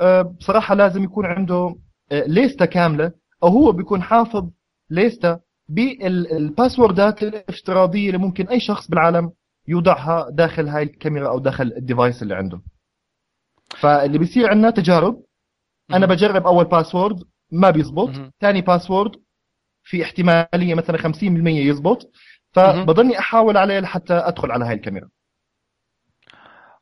أه 0.00 0.22
بصراحة 0.22 0.74
لازم 0.74 1.04
يكون 1.04 1.26
عنده 1.26 1.76
ليستة 2.12 2.64
كاملة. 2.64 3.12
أو 3.42 3.48
هو 3.48 3.72
بيكون 3.72 4.02
حافظ 4.02 4.50
ليسته 4.90 5.38
بال 5.68 5.96
passwordات 5.96 7.22
الافتراضية 7.22 8.06
اللي 8.06 8.18
ممكن 8.18 8.48
أي 8.48 8.60
شخص 8.60 8.90
بالعالم 8.90 9.30
يوضعها 9.68 10.30
داخل 10.30 10.68
هاي 10.68 10.82
الكاميرا 10.82 11.28
أو 11.28 11.38
داخل 11.38 11.72
ال 11.76 11.83
device 11.83 12.22
اللي 12.22 12.34
عنده. 12.34 12.60
فاللي 13.80 14.18
بيصير 14.18 14.50
عندنا 14.50 14.70
تجارب. 14.70 15.22
أنا 15.92 16.06
بجرب 16.06 16.46
أول 16.46 16.64
password. 16.64 17.22
ما 17.50 17.70
بيزبط. 17.70 18.10
ثاني 18.40 18.60
باسورد 18.60 19.12
في 19.82 20.02
احتمالية 20.02 20.74
مثلا 20.74 20.98
50% 20.98 21.22
يزبط. 21.46 22.10
فبضلني 22.52 23.18
أحاول 23.18 23.56
عليه 23.56 23.80
لحتى 23.80 24.14
أدخل 24.14 24.50
على 24.50 24.64
هاي 24.64 24.74
الكاميرا. 24.74 25.08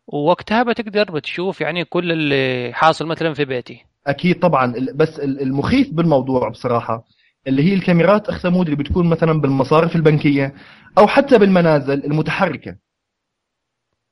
ووقتها 0.07 0.63
بتقدر 0.63 1.13
بتشوف 1.13 1.61
يعني 1.61 1.85
كل 1.85 2.13
اللي 2.13 2.73
حاصل 2.73 3.07
مثلا 3.07 3.35
في 3.35 3.45
بيتي. 3.45 3.85
أكيد 4.07 4.39
طبعا. 4.39 4.75
بس 4.95 5.21
المخيف 5.21 5.91
بالموضوع 5.95 6.49
بصراحة 6.49 7.05
اللي 7.47 7.63
هي 7.63 7.75
الكاميرات 7.75 8.29
اخثمود 8.29 8.69
اللي 8.69 8.77
بتكون 8.77 9.09
مثلا 9.09 9.41
بالمصارف 9.41 9.97
البنكية 9.97 10.55
أو 10.99 11.07
حتى 11.07 11.39
بالمنازل 11.39 12.05
المتحركة. 12.05 12.77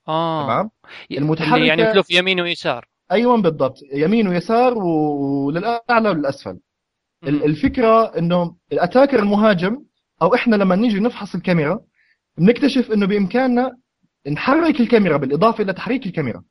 آه. 0.08 0.44
تمام؟ 0.44 0.70
المتحركة 1.10 1.64
يعني 1.64 1.92
تلف 1.92 2.10
يمين 2.10 2.40
ويسار. 2.40 2.88
أيوه 3.12 3.42
بالضبط 3.42 3.78
يمين 3.94 4.28
ويسار 4.28 4.78
وللأعلى 4.78 6.08
وللأسفل. 6.08 6.58
الفكرة 7.24 8.18
إنه 8.18 8.56
الأتاكر 8.72 9.18
المهاجم 9.18 9.78
أو 10.22 10.34
إحنا 10.34 10.56
لما 10.56 10.76
نيجي 10.76 11.00
نفحص 11.00 11.34
الكاميرا 11.34 11.80
بنكتشف 12.38 12.92
إنه 12.92 13.06
بإمكاننا 13.06 13.76
نحرك 14.32 14.80
الكاميرا 14.80 15.16
بالإضافة 15.16 15.64
إلى 15.64 15.72
تحريك 15.72 16.06
الكاميرا. 16.06 16.42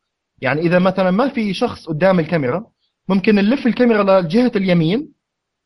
يعني 0.41 0.61
إذا 0.61 0.79
مثلا 0.79 1.11
ما 1.11 1.27
في 1.27 1.53
شخص 1.53 1.85
قدام 1.85 2.19
الكاميرا 2.19 2.65
ممكن 3.09 3.35
نلف 3.35 3.67
الكاميرا 3.67 4.21
لجهة 4.21 4.51
اليمين 4.55 5.11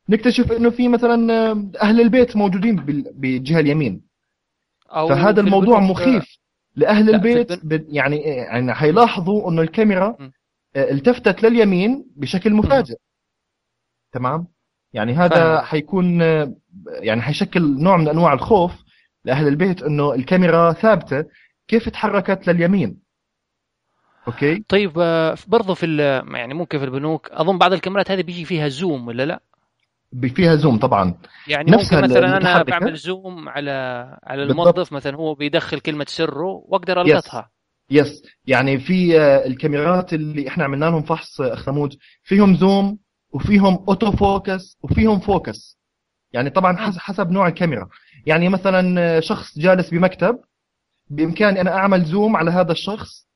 نكتشف 0.09 0.51
إنه 0.51 0.69
في 0.69 0.87
مثلا 0.87 1.51
أهل 1.81 2.01
البيت 2.01 2.37
موجودين 2.37 2.75
بالجهه 3.15 3.59
اليمين. 3.59 4.01
أو 4.89 5.07
فهذا 5.07 5.41
الموضوع 5.41 5.79
مخيف 5.79 6.37
لأهل 6.75 7.15
البيت 7.15 7.59
يعني 7.89 8.17
يعني 8.17 8.73
حيلاحظوا 8.73 9.49
إنه 9.49 9.61
الكاميرا 9.61 10.17
التفتت 10.75 11.43
لليمين 11.43 12.05
بشكل 12.15 12.53
مفاجئ. 12.53 12.95
تمام؟ 14.11 14.47
يعني 14.93 15.13
هذا. 15.13 15.61
حيكون 15.61 16.21
يعني 16.87 17.21
حيشكل 17.21 17.83
نوع 17.83 17.97
من 17.97 18.07
أنواع 18.07 18.33
الخوف 18.33 18.71
لأهل 19.25 19.47
البيت 19.47 19.83
إنه 19.83 20.13
الكاميرا 20.13 20.73
ثابتة 20.73 21.25
كيف 21.67 21.89
تحركت 21.89 22.47
لليمين. 22.47 23.05
Okay؟ 24.27 24.65
طيب 24.69 24.99
آه، 24.99 25.37
برضه 25.47 25.73
في 25.73 25.97
يعني 26.33 26.53
ممكن 26.53 26.79
في 26.79 26.85
البنوك 26.85 27.29
أظن 27.31 27.57
بعض 27.57 27.73
الكاميرات 27.73 28.11
هذه 28.11 28.21
بيجي 28.21 28.45
فيها 28.45 28.67
zoom 28.67 29.07
ولا 29.07 29.25
لا؟ 29.25 29.41
فيها 30.35 30.55
zoom 30.55 30.77
طبعا. 30.77 31.13
يعني 31.47 31.71
ممكن 31.71 32.01
مثلا 32.01 32.37
أنا 32.37 32.63
بعمل 32.63 32.95
zoom 32.95 33.49
على 33.49 33.71
على 34.23 34.43
الموظف 34.43 34.75
بالضبط. 34.75 34.93
مثلا 34.93 35.15
هو 35.15 35.33
بيدخل 35.33 35.79
كلمة 35.79 36.05
سره 36.09 36.63
وأقدر 36.65 37.01
ألقطها. 37.01 37.51
Yes. 37.89 38.23
يعني 38.45 38.79
في 38.79 39.19
آه، 39.19 39.45
الكاميرات 39.45 40.13
اللي 40.13 40.47
إحنا 40.47 40.63
عملنا 40.63 40.85
لهم 40.85 41.01
فحص 41.01 41.41
آه، 41.41 41.53
اخ 41.53 41.65
ثمود 41.65 41.97
فيهم 42.23 42.55
zoom 42.55 42.99
وفيهم 43.33 43.85
auto 43.87 44.11
focus 44.11 44.77
وفيهم 44.83 45.19
focus 45.19 45.79
يعني 46.33 46.49
طبعا 46.49 46.77
حسب 46.77 47.31
نوع 47.31 47.47
الكاميرا. 47.47 47.89
يعني 48.25 48.49
مثلا 48.49 49.19
شخص 49.19 49.59
جالس 49.59 49.89
بمكتب 49.89 50.39
بامكاني 51.09 51.61
أنا 51.61 51.71
أعمل 51.71 52.05
zoom 52.05 52.35
على 52.35 52.51
هذا 52.51 52.71
الشخص 52.71 53.27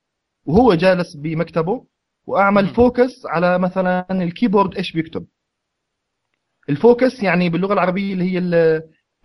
وهو 0.45 0.73
جالس 0.73 1.15
بمكتبه 1.15 1.85
وأعمل 2.25 2.67
focus 2.67 3.25
على 3.25 3.59
مثلا 3.59 4.05
ال 4.11 4.18
keyboard 4.18 4.75
إيش 4.75 4.91
بيكتب. 4.91 5.25
ال 6.69 6.78
focus 6.78 7.23
يعني 7.23 7.49
باللغة 7.49 7.73
العربية 7.73 8.13
اللي 8.13 8.31
هي 8.31 8.37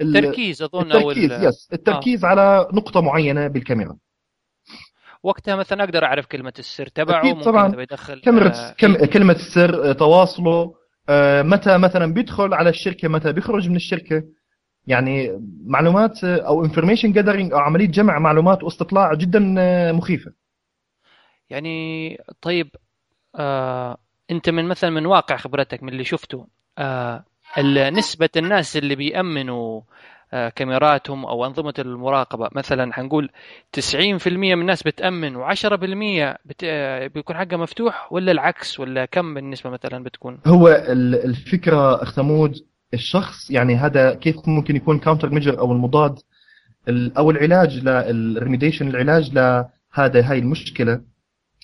التركيز 0.01 0.63
أظن 0.63 0.93
التركيز 0.93 1.33
أو 1.33 1.49
yes 1.49 1.69
التركيز 1.73 2.25
آه. 2.25 2.29
على 2.29 2.69
نقطة 2.73 3.01
معينة 3.01 3.47
بالكاميرا. 3.47 3.97
وقتها 5.25 5.57
مثلا 5.57 5.85
أقدر 5.85 6.05
أعرف 6.05 6.27
كلمة 6.27 6.53
السر 6.59 6.87
تبعه 6.87 7.21
أكيد 7.21 7.41
طبعا. 7.43 7.81
يدخل 7.83 8.21
كاميرا 8.21 8.49
آه 8.49 8.75
كم... 8.79 9.05
كلمة 9.05 9.33
السر 9.33 9.93
تواصله 9.93 10.75
آه 11.09 11.43
متى 11.43 11.79
مثلا 11.79 12.13
بيدخل 12.15 12.55
على 12.55 12.71
الشركة 12.71 13.09
متى 13.09 13.33
بيخرج 13.33 13.69
من 13.69 13.77
الشركة. 13.77 14.23
يعني 14.87 15.41
معلومات 15.67 16.25
أو 16.25 16.65
information 16.65 17.13
gathering 17.13 17.53
أو 17.53 17.59
عملية 17.59 17.87
جمع 17.87 18.19
معلومات 18.19 18.63
واستطلاع 18.63 19.15
جدا 19.15 19.55
آه، 19.59 19.93
مخيفة. 19.93 20.33
يعني 21.51 22.19
طيب 22.43 22.71
آه 23.37 23.97
أنت 24.31 24.51
من 24.51 24.69
مثلا 24.69 24.91
من 24.91 25.07
واقع 25.07 25.37
خبرتك 25.37 25.83
من 25.83 25.89
اللي 25.89 26.05
شفته 26.05 26.47
آه 26.79 27.25
نسبة 27.93 28.29
الناس 28.37 28.77
اللي 28.77 28.95
بيأمنوا 28.95 29.81
آه 29.81 29.85
كاميراتهم 30.57 31.27
أو 31.27 31.47
أنظمة 31.47 31.75
المراقبة 31.79 32.49
مثلا 32.53 32.93
حنقول 32.93 33.31
90% 33.77 34.27
من 34.27 34.53
الناس 34.53 34.83
بتأمن 34.83 35.37
و10% 35.37 35.67
بت... 36.45 36.61
آه، 36.65 37.07
بيكون 37.07 37.37
حقها 37.37 37.57
مفتوح 37.57 38.13
ولا 38.13 38.33
العكس 38.33 38.81
ولا 38.81 39.05
كم 39.05 39.35
بالنسبة 39.35 39.71
مثلا 39.71 40.05
بتكون؟ 40.05 40.39
هو 40.47 40.69
الفكرة 41.25 42.03
اخ 42.03 42.19
الشخص 42.95 43.51
يعني 43.51 43.77
هذا 43.77 44.15
كيف 44.15 44.37
ممكن 44.49 44.77
يكون 44.77 44.99
counter 44.99 45.31
measure 45.31 45.59
أو 45.59 45.73
المضاد 45.73 46.19
أو 46.89 47.31
العلاج 47.31 47.79
لل 47.79 47.96
remediation 47.96 48.89
العلاج 48.89 49.31
لهذا 49.35 50.31
هاي 50.31 50.39
المشكلة 50.39 51.01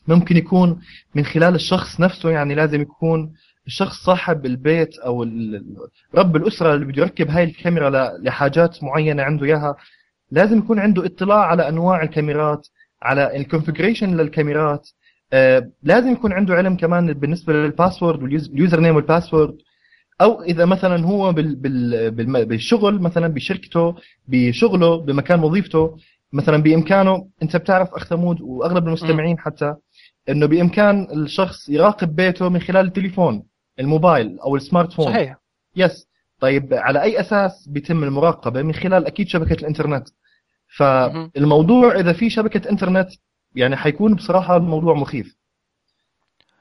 ممكن 0.08 0.36
يكون 0.36 0.80
من 1.14 1.24
خلال 1.24 1.54
الشخص 1.54 2.00
نفسه 2.00 2.30
يعني 2.30 2.54
لازم 2.54 2.80
يكون 2.80 3.32
الشخص 3.70 3.96
صاحب 4.04 4.46
البيت 4.46 4.98
أو 4.98 5.22
رب 6.14 6.36
الأسرة 6.36 6.74
اللي 6.74 6.84
بده 6.84 7.02
يركب 7.02 7.30
هاي 7.30 7.44
الكاميرا 7.44 7.90
لحاجات 8.18 8.84
معينة 8.84 9.22
عنده 9.22 9.46
إياها 9.46 9.76
لازم 10.30 10.58
يكون 10.58 10.78
عنده 10.78 11.06
اطلاع 11.06 11.46
على 11.46 11.68
أنواع 11.68 12.02
الكاميرات 12.02 12.68
على 13.02 13.36
ال 13.36 13.42
configuration 13.42 14.16
للكاميرات. 14.16 14.88
آه 15.32 15.70
لازم 15.82 16.12
يكون 16.12 16.32
عنده 16.32 16.54
علم 16.54 16.76
كمان 16.76 17.12
بالنسبة 17.12 17.52
لل 17.52 17.64
password 17.64 18.11
وال 18.11 18.22
username 18.22 18.96
وال 18.96 19.08
password 19.08 19.56
أو 20.20 20.42
إذا 20.42 20.64
مثلا 20.64 21.06
هو 21.06 21.32
بال 21.32 21.54
بال 21.56 22.46
بالشغل 22.46 23.02
مثلا 23.02 23.28
بشركته 23.28 23.94
بشغله 24.28 24.96
بمكان 24.96 25.40
وظيفته 25.42 25.96
مثلا 26.32 26.56
بإمكانه 26.62 27.28
أنت 27.42 27.56
بتعرف 27.56 27.88
اخ 27.94 28.04
ثمود 28.06 28.40
وأغلب 28.40 28.86
المستمعين 28.88 29.38
حتى 29.38 29.74
إنه 30.28 30.46
بإمكان 30.46 31.06
الشخص 31.12 31.68
يراقب 31.68 32.16
بيته 32.16 32.48
من 32.48 32.60
خلال 32.60 32.86
التليفون. 32.86 33.49
الموبايل 33.80 34.38
أو 34.40 34.56
السمارت 34.56 34.92
فون 34.92 35.06
صحيح. 35.06 35.36
يس 35.76 36.08
طيب 36.40 36.74
على 36.74 37.02
أي 37.02 37.20
أساس 37.20 37.68
بيتم 37.68 38.04
المراقبة؟ 38.04 38.62
من 38.62 38.74
خلال 38.74 39.06
أكيد 39.06 39.28
شبكة 39.28 39.52
الإنترنت. 39.60 40.08
فالموضوع 40.76 42.00
إذا 42.00 42.12
في 42.12 42.30
شبكة 42.30 42.70
إنترنت 42.70 43.08
يعني 43.54 43.76
حيكون 43.76 44.14
بصراحة 44.14 44.56
الموضوع 44.56 44.94
مخيف. 44.94 45.36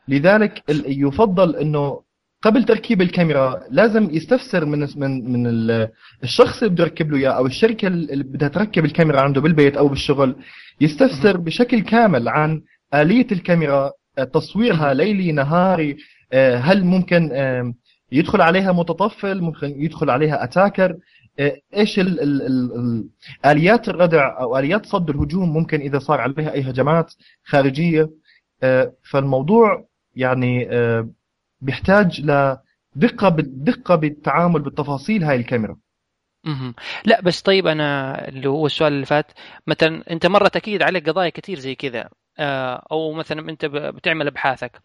لذلك 0.07 0.63
يفضل 0.87 1.55
إنه 1.55 2.01
قبل 2.41 2.63
تركيب 2.63 3.01
الكاميرا 3.01 3.63
لازم 3.69 4.09
يستفسر 4.11 4.65
من 4.65 4.87
من 4.95 5.31
من 5.31 5.47
الشخص 6.23 6.63
اللي 6.63 6.73
بده 6.73 6.83
يركب 6.83 7.11
له 7.11 7.17
إياه 7.17 7.31
أو 7.31 7.45
الشركة 7.45 7.87
اللي 7.87 8.23
بدها 8.23 8.47
تركب 8.49 8.85
الكاميرا 8.85 9.21
عنده 9.21 9.41
بالبيت 9.41 9.77
أو 9.77 9.87
بالشغل 9.87 10.35
يستفسر 10.81 11.37
بشكل 11.37 11.81
كامل 11.81 12.27
عن 12.29 12.61
آلية 12.93 13.27
الكاميرا 13.31 13.91
تصويرها 14.33 14.93
ليلي 14.93 15.31
نهاري 15.31 15.91
آه، 15.91 15.97
هل 16.33 16.83
ممكن 16.85 17.31
يدخل 18.11 18.41
عليها 18.41 18.71
متطفل 18.71 19.41
ممكن 19.41 19.83
يدخل 19.83 20.09
عليها 20.09 20.43
أتاكر؟ 20.43 20.97
إيش 21.75 21.99
ال 21.99 22.21
ال 22.21 22.41
ال 22.41 23.09
آليات 23.45 23.89
الردع 23.89 24.39
أو 24.39 24.57
آليات 24.57 24.85
صد 24.85 25.09
الهجوم 25.09 25.53
ممكن 25.53 25.81
إذا 25.81 25.99
صار 25.99 26.21
عليها 26.21 26.53
أي 26.53 26.61
هجمات 26.61 27.13
خارجية؟ 27.43 28.09
فالموضوع 29.11 29.85
يعني 30.15 30.67
بيحتاج 31.61 32.21
لدقه 32.21 33.29
دقة 33.39 33.95
بالتعامل 33.95 34.61
بالتفاصيل 34.61 35.23
هاي 35.23 35.35
الكاميرا. 35.35 35.77
لا 37.05 37.21
بس 37.21 37.41
طيب 37.41 37.67
أنا 37.67 38.27
اللي 38.27 38.49
هو 38.49 38.65
السؤال 38.65 38.93
اللي 38.93 39.05
فات 39.05 39.31
مثلا 39.67 40.11
أنت 40.11 40.25
مرت 40.25 40.55
أكيد 40.55 40.81
عليك 40.81 41.09
قضايا 41.09 41.29
كثير 41.29 41.59
زي 41.59 41.75
كذا 41.75 42.09
آه، 42.39 42.87
أو 42.91 43.13
مثلا 43.13 43.49
أنت 43.49 43.65
بتعمل 43.65 44.27
أبحاثك 44.27 44.81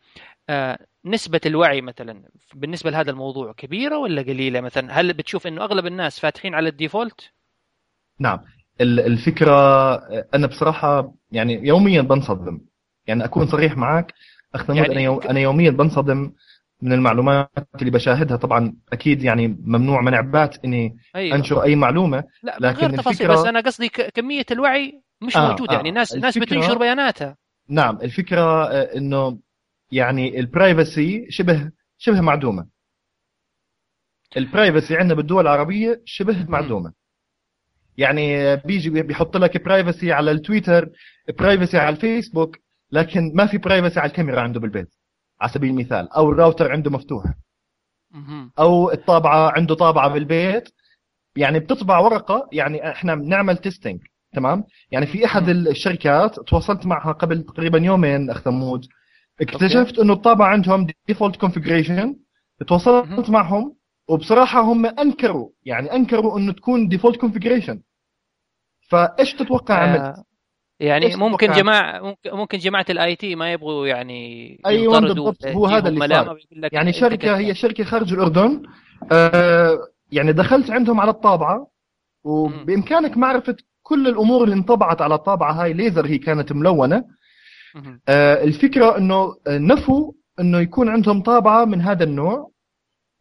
آه، 0.49 0.79
نسبة 1.05 1.41
الوعي 1.47 1.81
مثلا 1.81 2.23
بالنسبة 2.55 2.91
لهذا 2.91 3.11
الموضوع 3.11 3.53
كبيرة 3.53 3.99
ولا 3.99 4.23
قليلة 4.23 4.61
مثلا؟ 4.61 5.01
هل 5.01 5.13
بتشوف 5.13 5.47
إنه 5.47 5.65
أغلب 5.65 5.87
الناس 5.87 6.21
فاتحين 6.21 6.55
على 6.55 6.69
الديفولت؟ 6.69 7.31
نعم. 8.19 8.39
الفكرة 8.81 9.95
أنا 10.35 10.47
بصراحة 10.47 11.15
يعني 11.33 11.67
يوميا 11.67 12.03
بنصدم. 12.03 12.61
يعني 13.07 13.25
أكون 13.25 13.47
صريح 13.47 13.77
معك 13.77 14.15
اخ 14.55 14.71
يعني 14.71 14.87
أنا 14.87 15.01
يوم 15.01 15.21
أنا 15.21 15.41
يوميا 15.41 15.71
بنصدم 15.71 16.33
من 16.83 16.93
المعلومات 16.93 17.51
اللي 17.81 17.91
بشاهدها. 17.91 18.37
طبعا 18.37 18.77
أكيد 18.93 19.23
يعني 19.23 19.49
ممنوع 19.49 20.01
منع 20.01 20.21
بات 20.21 20.65
إني 20.65 20.97
أيوه. 21.17 21.37
أنشر 21.37 21.63
أي 21.63 21.77
معلومة. 21.77 22.25
لا 22.43 22.57
لكن 22.61 22.79
غير 22.79 22.91
تفاصيل 22.91 23.27
الفكرة... 23.27 23.43
بس 23.43 23.49
أنا 23.49 23.61
قصدي 23.61 23.89
كمية 23.89 24.47
الوعي 24.51 25.03
مش 25.21 25.37
آه 25.37 25.51
موجودة. 25.51 25.73
آه. 25.73 25.77
يعني 25.77 25.91
ناس 25.91 26.13
الفكرة... 26.15 26.27
ناس 26.27 26.39
بتنشر 26.39 26.79
بياناتها. 26.79 27.37
نعم. 27.69 27.99
الفكرة 28.03 28.65
آه، 28.65 28.97
إنه 28.97 29.39
يعني 29.95 30.41
ال 30.41 30.51
privacy 30.51 31.27
شبه 31.31 31.71
شبه 31.99 32.21
معدومة. 32.21 32.67
ال 34.37 34.44
privacy 34.44 34.97
عندنا 34.97 35.15
بالدول 35.15 35.43
العربية 35.43 36.03
شبه 36.05 36.47
معدومة. 36.49 36.93
يعني 37.97 38.57
بيجي 38.57 39.03
بيحط 39.03 39.37
لك 39.37 39.65
privacy 39.65 40.13
على 40.13 40.31
التويتر 40.31 40.91
privacy 41.39 41.79
على 41.79 41.89
الفيسبوك 41.97 42.57
لكن 42.93 43.33
ما 43.35 43.47
في 43.47 43.59
privacy 43.59 44.01
على 44.01 44.11
الكاميرا 44.11 44.41
عنده 44.41 44.61
بالبيت 44.61 44.89
على 45.41 45.53
سبيل 45.53 45.71
المثال. 45.71 46.13
أو 46.13 46.31
الراوتر 46.33 46.73
عنده 46.73 46.91
مفتوح. 46.91 47.25
أو 48.59 48.93
الطابعة 48.93 49.53
عنده 49.57 49.75
طابعة 49.75 50.09
بالبيت. 50.09 50.69
يعني 51.37 51.59
بتطبع 51.59 51.99
ورقة 51.99 52.49
يعني 52.53 52.91
إحنا 52.91 53.15
بنعمل 53.15 53.57
testing 53.57 54.01
تمام؟ 54.33 54.65
يعني 54.91 55.07
في 55.07 55.25
أحد 55.25 55.49
الشركات 55.49 56.41
تواصلت 56.41 56.87
معها 56.87 57.13
قبل 57.13 57.43
تقريبا 57.43 57.79
يومين 57.79 58.31
أخ 58.31 58.41
ثمود. 58.41 58.87
اكتشفت 59.41 59.99
إنه 59.99 60.13
الطابعه 60.13 60.49
عندهم 60.49 60.87
default 61.09 61.37
configuration 61.37 62.17
تواصلت 62.69 63.31
معهم 63.31 63.77
وبصراحة 64.09 64.61
هم 64.61 64.87
أنكروا 64.87 65.49
يعني 65.65 65.93
أنكروا 65.93 66.39
إنه 66.39 66.53
تكون 66.53 66.89
default 66.89 67.17
configuration 67.17 67.81
فإيش 68.89 69.33
تتوقع 69.33 69.75
عملت؟ 69.75 70.01
آه 70.01 70.25
يعني 70.81 71.17
ممكن 71.17 71.53
جماعة 71.53 72.17
ممكن 72.27 72.59
جماعة 72.59 72.87
ال 72.91 73.17
IT 73.17 73.35
ما 73.35 73.53
يبغوا 73.53 73.87
يعني 73.87 74.61
أيوه 74.67 75.01
بالضبط 75.01 75.47
هو 75.47 75.67
هذا 75.67 75.89
اللي 75.89 76.09
صار. 76.09 76.39
يعني 76.73 76.93
شركة 76.93 77.37
هي 77.37 77.55
شركة 77.55 77.85
خارج 77.85 78.13
الأردن. 78.13 78.63
آه 79.13 79.79
يعني 80.13 80.33
دخلت 80.33 80.71
عندهم 80.71 81.01
على 81.01 81.11
الطابعة 81.11 81.71
وبإمكانك 82.25 83.17
معرفة 83.17 83.57
كل 83.83 84.09
الأمور 84.09 84.45
اللي 84.45 84.55
انطبعت 84.55 85.03
على 85.03 85.15
الطابعة 85.15 85.53
هاي 85.53 85.73
ليزر 85.73 86.07
هي 86.07 86.19
كانت 86.19 86.53
ملونة. 86.53 87.05
الفكرة 88.45 88.99
إنه 88.99 89.37
نفوا 89.49 90.13
إنه 90.41 90.59
يكون 90.59 90.89
عندهم 90.89 91.23
طابعة 91.23 91.65
من 91.65 91.81
هذا 91.81 92.05
النوع 92.05 92.51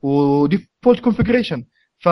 و 0.02 0.14
default 0.14 1.00
configuration 1.04 1.64
ف 2.00 2.10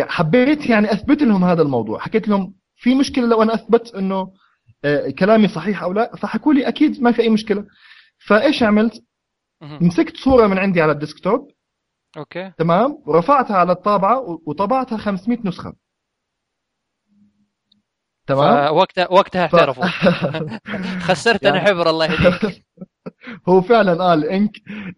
حبيت 0.00 0.66
يعني 0.66 0.92
أثبت 0.92 1.22
لهم 1.22 1.44
هذا 1.44 1.62
الموضوع. 1.62 1.98
حكيت 1.98 2.28
لهم 2.28 2.54
في 2.76 2.94
مشكلة 2.94 3.26
لو 3.26 3.42
أنا 3.42 3.54
أثبت 3.54 3.94
إنه 3.94 4.32
آه، 4.84 5.10
كلامي 5.10 5.48
صحيح 5.48 5.82
أو 5.82 5.92
لا 5.92 6.16
فحكوا 6.16 6.54
لي 6.54 6.68
أكيد 6.68 7.02
ما 7.02 7.12
في 7.12 7.22
أي 7.22 7.28
مشكلة. 7.28 7.66
فإيش 8.26 8.62
عملت؟ 8.62 9.02
مسكت 9.62 10.16
صورة 10.16 10.46
من 10.46 10.58
عندي 10.58 10.82
على 10.82 10.92
ال 10.92 10.98
desktop. 10.98 11.50
Okay. 12.16 12.52
تمام؟ 12.58 12.98
ورفعتها 13.06 13.56
على 13.56 13.72
الطابعة 13.72 14.40
وطبعتها 14.46 14.98
500 14.98 15.38
نسخة. 15.44 15.72
تمام؟ 18.34 18.76
وقتها 18.76 19.12
وقتها 19.12 19.42
اعترفوا 19.42 19.84
خسرت 21.08 21.42
يعني... 21.42 21.58
أنا 21.58 21.66
حبر 21.68 21.90
الله 21.90 22.04
يهديك. 22.06 22.64
هو 23.48 23.60
فعلا 23.60 24.02
آه 24.02 24.14
ال 24.14 24.23
ink 24.23 24.50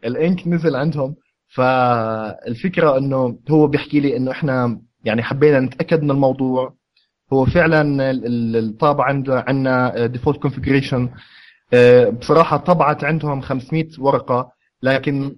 ال 0.05 0.15
ink 0.15 0.48
نزل 0.49 0.77
عندهم. 0.77 1.14
فالفكرة 1.49 2.99
إنه 2.99 3.38
هو 3.51 3.66
بيحكي 3.66 4.01
لي 4.01 4.16
إنه 4.16 4.31
إحنا 4.31 4.81
يعني 5.05 5.23
حبينا 5.23 5.61
نتأكد 5.61 6.03
من 6.03 6.11
الموضوع. 6.11 6.75
هو 7.33 7.45
فعلا 7.45 8.11
الطابعه 8.59 9.07
عندنا 9.31 10.07
default 10.07 10.38
configuration 10.38 11.09
بصراحة 12.21 12.57
طبعت 12.57 13.05
عندهم 13.05 13.40
500 13.40 13.87
ورقة 13.99 14.53
لكن 14.83 15.37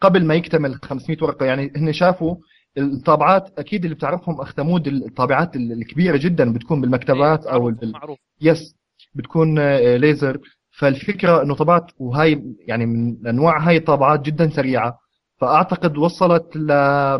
قبل 0.00 0.24
ما 0.24 0.34
يكتمل 0.34 0.74
500 0.74 1.18
ورقة 1.22 1.46
يعني 1.46 1.72
هن 1.76 1.92
شافوا 1.92 2.36
الطابعات 2.78 3.58
أكيد 3.58 3.84
اللي 3.84 3.94
بتعرفهم 3.96 4.40
أخ 4.40 4.52
ثمود 4.52 4.86
الطابعات 4.88 5.56
الكبيرة 5.56 6.16
جدا 6.16 6.52
بتكون 6.52 6.80
بالمكتبات 6.80 7.46
إيه، 7.46 7.52
أو 7.52 7.74
معروف. 7.82 8.18
Yes 8.40 8.76
بتكون 9.14 9.58
ليزر 9.96 10.34
آه، 10.34 10.40
فالفكرة 10.78 11.42
إنه 11.42 11.54
طبعت 11.54 11.90
وهاي 11.98 12.42
يعني 12.60 12.86
من 12.86 13.26
أنواع 13.26 13.58
هاي 13.58 13.76
الطابعات 13.76 14.20
جدا 14.20 14.48
سريعة. 14.50 14.98
فأعتقد 15.36 15.96
وصلت 15.98 16.56
ل 16.56 16.66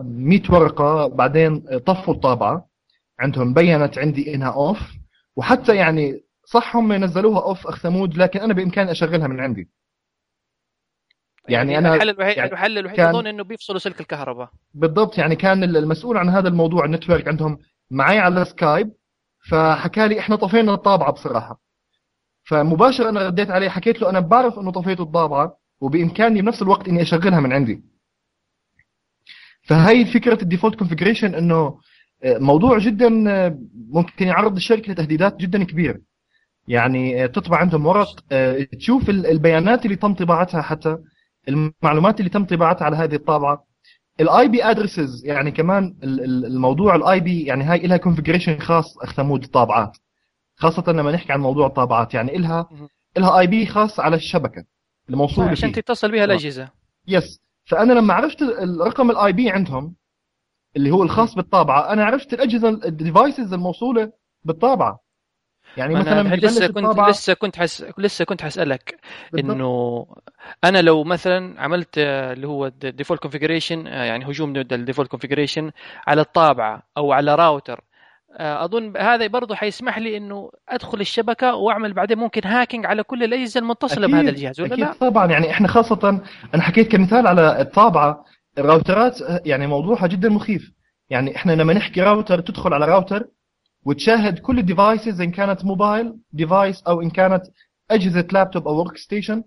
100 0.05 0.43
ورقة 0.51 1.07
بعدين 1.07 1.79
طفوا 1.87 2.15
الطابعة. 2.15 2.69
عندهم 3.21 3.55
بينت 3.55 3.99
عندي 3.99 4.35
إنها 4.35 4.49
off 4.53 4.79
وحتى 5.37 5.77
يعني 5.77 6.21
صح 6.45 6.77
هم 6.77 6.93
نزلوها 6.93 7.43
off 7.43 7.67
أخ 7.67 7.79
ثمود 7.79 8.17
لكن 8.19 8.41
أنا 8.41 8.55
بإمكاني 8.55 8.91
أشغلها 8.91 9.27
من 9.27 9.41
عندي. 9.41 9.69
يعني, 11.49 11.73
يعني 11.73 11.87
أنا 11.89 11.95
الحل 11.95 12.11
الوحيد 12.11 12.37
يعني 12.37 12.53
الحل 12.53 12.79
الوحيد 12.79 13.01
اظن 13.01 13.27
إنه 13.27 13.45
بيفصلوا 13.45 13.79
سلك 13.79 14.01
الكهرباء. 14.01 14.51
بالضبط 14.75 15.19
يعني 15.19 15.37
كان 15.37 15.65
المسؤول 15.65 16.17
عن 16.17 16.29
هذا 16.29 16.49
الموضوع 16.49 16.85
ال 16.85 16.90
network 16.90 17.29
عندهم 17.29 17.59
معي 17.91 18.19
على 18.19 18.45
سكايب 18.45 18.93
فحكى 19.51 20.09
لي 20.09 20.19
إحنا 20.19 20.37
طفينا 20.37 20.75
الطابعة 20.75 21.13
بصراحة. 21.13 21.61
فمباشرة 22.45 23.09
أنا 23.09 23.27
رديت 23.27 23.51
عليه 23.51 23.69
حكيت 23.69 24.01
له 24.03 24.11
أنا 24.11 24.21
بعرف 24.21 24.59
إنه 24.59 24.73
طفيت 24.73 25.01
الطابعة 25.01 25.57
وبإمكاني 25.81 26.43
بنفس 26.43 26.63
الوقت 26.63 26.89
إني 26.89 27.03
أشغلها 27.03 27.41
من 27.41 27.53
عندي. 27.53 27.83
فهي 29.63 30.05
فكرة 30.05 30.43
ال 30.43 30.47
default 30.47 30.75
configuration 30.75 31.35
إنه 31.35 31.79
موضوع 32.25 32.79
جدا 32.79 33.09
ممكن 33.91 34.27
يعرض 34.27 34.57
الشركة 34.57 34.93
لتهديدات 34.93 35.37
جدا 35.37 35.65
كبيره 35.65 35.99
يعني 36.69 37.29
تطبع 37.29 37.57
عندهم 37.57 37.87
ورق 37.87 38.21
تشوف 38.79 39.11
البيانات 39.11 39.85
اللي 39.85 39.97
تم 39.97 40.15
طباعتها 40.15 40.63
حتى 40.63 40.99
المعلومات 41.49 42.19
اللي 42.21 42.31
تم 42.31 42.45
طباعتها 42.45 42.85
على 42.85 42.97
هذه 42.97 43.15
الطابعة. 43.15 43.67
ال 44.21 44.49
IP 44.49 44.65
addresses 44.65 45.27
يعني 45.27 45.51
كمان 45.51 45.97
الموضوع 46.05 46.95
ال 46.95 47.21
IP 47.21 47.43
يعني 47.43 47.65
هاي 47.65 47.79
لها 47.79 47.97
configuration 47.97 48.59
خاص 48.59 48.99
اخ 48.99 49.13
ثمود 49.13 49.45
الطابعات 49.45 49.97
خاصة 50.57 50.93
لما 50.93 51.13
نحكي 51.13 51.33
عن 51.33 51.41
موضوع 51.41 51.67
الطابعات 51.67 52.15
يعني 52.15 52.37
لها 52.39 52.69
لها 53.17 53.39
IP 53.39 53.67
خاص 53.67 54.01
على 54.01 54.17
الشبكة 54.17 54.65
الموصول 55.11 55.49
عشان 55.49 55.73
تتصل 55.73 56.13
بها 56.13 56.25
الأجهزة. 56.25 56.69
yes 57.09 57.41
فأنا 57.65 57.93
لما 57.93 58.15
عرفت 58.15 58.43
الرقم 58.43 59.11
ال 59.11 59.33
IP 59.33 59.51
عندهم 59.51 59.95
اللي 60.77 60.91
هو 60.91 61.03
الخاص 61.03 61.35
بالطابعة 61.35 61.93
أنا 61.93 62.05
عرفت 62.05 62.33
الأجهزة 62.35 62.69
ال 62.69 62.79
devices 62.79 63.53
الموصولة 63.53 64.13
بالطابعة. 64.45 64.99
يعني 65.79 65.95
مثلا 65.95 66.37
لسه 66.37 66.67
كنت 66.67 66.79
الطابعة... 66.79 67.11
لسه 67.11 67.35
كنت 67.35 67.57
حس... 67.57 67.85
لسه 67.99 68.25
كنت 68.25 68.43
حسألك 68.43 68.99
إنه 69.39 70.07
أنا 70.65 70.83
لو 70.83 71.05
مثلا 71.05 71.61
عملت 71.61 71.99
اللي 71.99 72.47
هو 72.47 72.67
ال 72.67 72.74
default 72.74 73.23
configuration 73.23 73.87
يعني 73.87 74.25
هجوم 74.25 74.57
ال 74.57 74.63
default 74.63 75.11
configuration 75.11 75.71
على 76.07 76.21
الطابعة 76.21 76.83
أو 76.97 77.13
على 77.13 77.35
راوتر 77.35 77.81
أظن 78.41 78.97
هذا 78.97 79.27
برضه 79.27 79.55
حيسمح 79.55 79.99
لي 79.99 80.17
إنه 80.17 80.51
أدخل 80.69 81.01
الشبكة 81.01 81.55
وأعمل 81.55 81.93
بعدين 81.93 82.19
ممكن 82.19 82.41
hacking 82.45 82.87
على 82.87 83.03
كل 83.03 83.25
الأجهزة 83.25 83.61
المتصلة 83.61 84.05
أكيد 84.05 84.17
بهذا 84.17 84.31
الجهاز 84.31 84.61
ولا 84.61 84.75
أكيد 84.75 84.85
لا؟ 84.85 84.93
طبعا. 84.93 85.27
يعني 85.27 85.51
إحنا 85.51 85.69
خاصة 85.69 86.23
أنا 86.55 86.63
حكيت 86.63 86.93
كمثال 86.93 87.27
على 87.27 87.61
الطابعة 87.61 88.25
الراوترات 88.59 89.19
يعني 89.47 89.67
موضوعها 89.67 90.07
جدا 90.07 90.29
مخيف. 90.29 90.73
يعني 91.11 91.37
إحنا 91.37 91.53
لما 91.53 91.73
نحكي 91.73 92.03
راوتر 92.03 92.41
تدخل 92.41 92.75
على 92.75 92.87
راوتر 92.87 93.25
وتشاهد 93.89 94.39
كل 94.39 94.59
ال 94.59 94.66
devices 94.66 95.21
إن 95.21 95.31
كانت 95.31 95.65
mobile 95.65 96.15
device 96.33 96.83
أو 96.83 97.03
إن 97.03 97.11
كانت 97.11 97.43
أجهزة 97.91 98.27
لابتوب 98.33 98.69
أو 98.69 98.79
workstation 98.79 99.43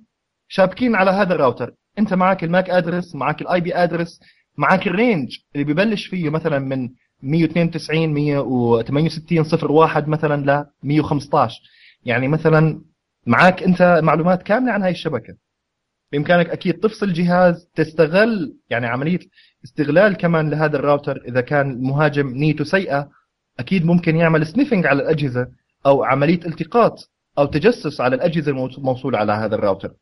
شابكين 0.48 0.96
على 0.96 1.12
هذا 1.12 1.34
الراوتر 1.34 1.74
أنت 2.00 2.14
معك 2.14 2.44
ال 2.44 2.50
MAC 2.50 2.70
address 2.70 3.16
معك 3.16 3.42
ال 3.42 3.62
IP 3.62 3.76
address 3.76 4.20
معك 4.58 4.88
ال 4.88 4.95
range 4.95 5.30
اللي 5.56 5.74
ببلش 5.74 6.08
فيه 6.08 6.30
مثلا 6.30 6.60
من 6.60 6.90
192 7.22 8.14
168 8.14 9.44
صفر 9.44 9.72
واحد 9.72 10.08
مثلا 10.08 10.52
ل 10.52 10.66
115 10.84 11.62
يعني 12.06 12.28
مثلا 12.28 12.82
معك 13.28 13.64
أنت 13.64 14.00
معلومات 14.04 14.44
كاملة 14.44 14.72
عن 14.72 14.84
هاي 14.84 14.92
الشبكة. 14.92 15.34
بإمكانك 16.12 16.50
أكيد 16.50 16.80
تفصل 16.80 17.14
جهاز 17.14 17.70
تستغل 17.76 18.58
يعني 18.70 18.88
عملية 18.88 19.20
استغلال 19.64 20.18
كمان 20.18 20.50
لهذا 20.50 20.78
الراوتر 20.78 21.22
إذا 21.28 21.42
كان 21.42 21.72
المهاجم 21.72 22.28
نيته 22.28 22.64
سيئة 22.64 23.10
أكيد 23.60 23.86
ممكن 23.86 24.16
يعمل 24.16 24.48
sniffing 24.48 24.86
على 24.86 25.04
الأجهزة 25.04 25.48
أو 25.86 26.04
عملية 26.04 26.46
التقاط 26.46 27.12
أو 27.38 27.46
تجسس 27.46 28.02
على 28.02 28.16
الأجهزة 28.16 28.52
الموصوله 28.52 29.18
على 29.18 29.32
هذا 29.32 29.56
الراوتر 29.56 29.94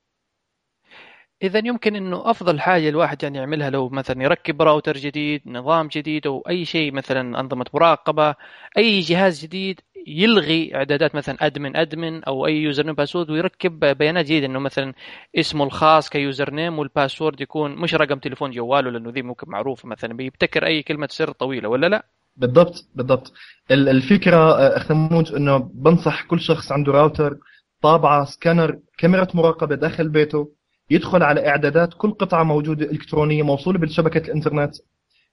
اذا 1.41 1.59
يمكن 1.65 1.95
إنه 1.95 2.31
أفضل 2.31 2.59
حاجة 2.59 2.89
الواحد 2.89 3.23
يعني 3.23 3.37
يعملها 3.37 3.69
لو 3.69 3.89
مثلا 3.89 4.23
يركب 4.23 4.61
راوتر 4.61 4.97
جديد 4.97 5.41
نظام 5.45 5.87
جديد 5.87 6.27
أو 6.27 6.43
أي 6.49 6.65
شيء 6.65 6.91
مثلا 6.91 7.39
أنظمة 7.39 7.65
مراقبة 7.73 8.35
أي 8.77 8.99
جهاز 8.99 9.43
جديد 9.43 9.81
يلغي 10.07 10.75
إعدادات 10.75 11.15
مثلا 11.15 11.37
admin 11.41 11.75
admin 11.77 12.23
أو 12.23 12.45
أي 12.47 12.55
username 12.55 12.95
password 12.95 13.29
ويركب 13.29 13.79
بيانات 13.97 14.25
جديدة 14.25 14.45
إنه 14.45 14.59
مثلا 14.59 14.93
اسمه 15.35 15.63
الخاص 15.65 16.09
ك 16.09 16.53
username 16.53 16.79
وال 16.79 16.91
password 16.91 17.41
يكون 17.41 17.75
مش 17.75 17.95
رقم 17.95 18.19
تليفون 18.19 18.51
جواله 18.51 18.91
لأنه 18.91 19.09
ذي 19.09 19.21
ممكن 19.21 19.51
معروفه 19.51 19.87
مثلا 19.87 20.13
بيبتكر 20.13 20.65
أي 20.65 20.83
كلمة 20.83 21.07
سر 21.11 21.31
طويلة 21.31 21.69
ولا 21.69 21.87
لا؟ 21.87 22.05
بالضبط 22.39 22.89
بالضبط. 22.95 23.33
الفكرة 23.71 24.51
أخ 24.77 24.91
إنه 24.91 25.57
بنصح 25.73 26.23
كل 26.23 26.39
شخص 26.39 26.71
عنده 26.71 26.91
راوتر 26.91 27.37
طابعة 27.81 28.25
سكانر 28.25 28.79
كاميرا 28.97 29.27
مراقبة 29.33 29.75
داخل 29.75 30.09
بيته 30.09 30.51
يدخل 30.89 31.23
على 31.23 31.47
إعدادات 31.47 31.93
كل 31.93 32.11
قطعة 32.11 32.43
موجودة 32.43 32.85
إلكترونية 32.91 33.43
موصولة 33.43 33.79
بشبكه 33.79 34.17
الإنترنت 34.27 34.75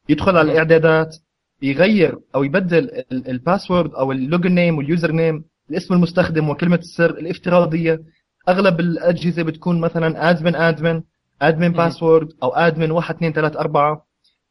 يدخل 0.09 0.37
على 0.37 0.53
الإعدادات 0.53 1.17
يغير 1.63 2.19
أو 2.35 2.45
يبدل 2.45 2.91
ال 3.13 3.22
password 3.22 3.95
أو 3.95 4.13
ال 4.13 4.20
login 4.20 4.55
name 4.55 4.71
وال 4.71 4.79
username 4.79 5.45
الاسم 5.71 5.95
المستخدم 5.95 6.49
وكلمة 6.51 6.77
السر 6.77 7.11
الافتراضية. 7.11 8.03
أغلب 8.49 8.81
الأجهزة 8.81 9.43
بتكون 9.43 9.81
مثلا 9.81 10.31
admin 10.31 10.57
admin 10.57 11.03
admin 11.43 11.69
password 11.73 12.29
أو 12.43 12.49
admin 12.49 12.91
1 12.91 13.15
2 13.15 13.33
3 13.33 13.61
4 13.61 14.07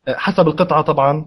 حسب 0.08 0.48
القطعة 0.48 0.82
طبعا. 0.82 1.26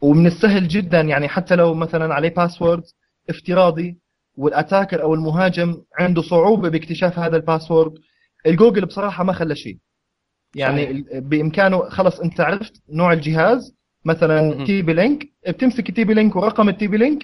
ومن 0.00 0.26
السهل 0.26 0.68
جدا 0.68 1.00
يعني 1.00 1.28
حتى 1.28 1.56
لو 1.56 1.74
مثلا 1.74 2.14
عليه 2.14 2.34
password 2.34 2.82
افتراضي 3.30 3.98
وال 4.36 4.49
attacker 4.49 5.02
أو 5.02 5.14
المهاجم 5.14 5.82
عنده 5.98 6.22
صعوبة 6.22 6.68
باكتشاف 6.68 7.18
هذا 7.18 7.36
ال 7.36 7.42
password 7.42 7.92
ال 8.46 8.52
Google 8.52 8.86
بصراحة 8.86 9.24
ما 9.24 9.32
خلى 9.32 9.54
شيء. 9.54 9.78
يعني. 10.54 11.04
بإمكانه 11.12 11.88
خلص 11.88 12.20
أنت 12.20 12.40
عرفت 12.40 12.82
نوع 12.88 13.12
الجهاز 13.12 13.74
مثلا 14.04 14.64
TP-Link 14.64 15.26
بتمسك 15.48 15.88
ال 15.88 16.04
TP-Link 16.04 16.36
ورقم 16.36 16.68
ال 16.68 16.86
TP-Link 16.86 17.22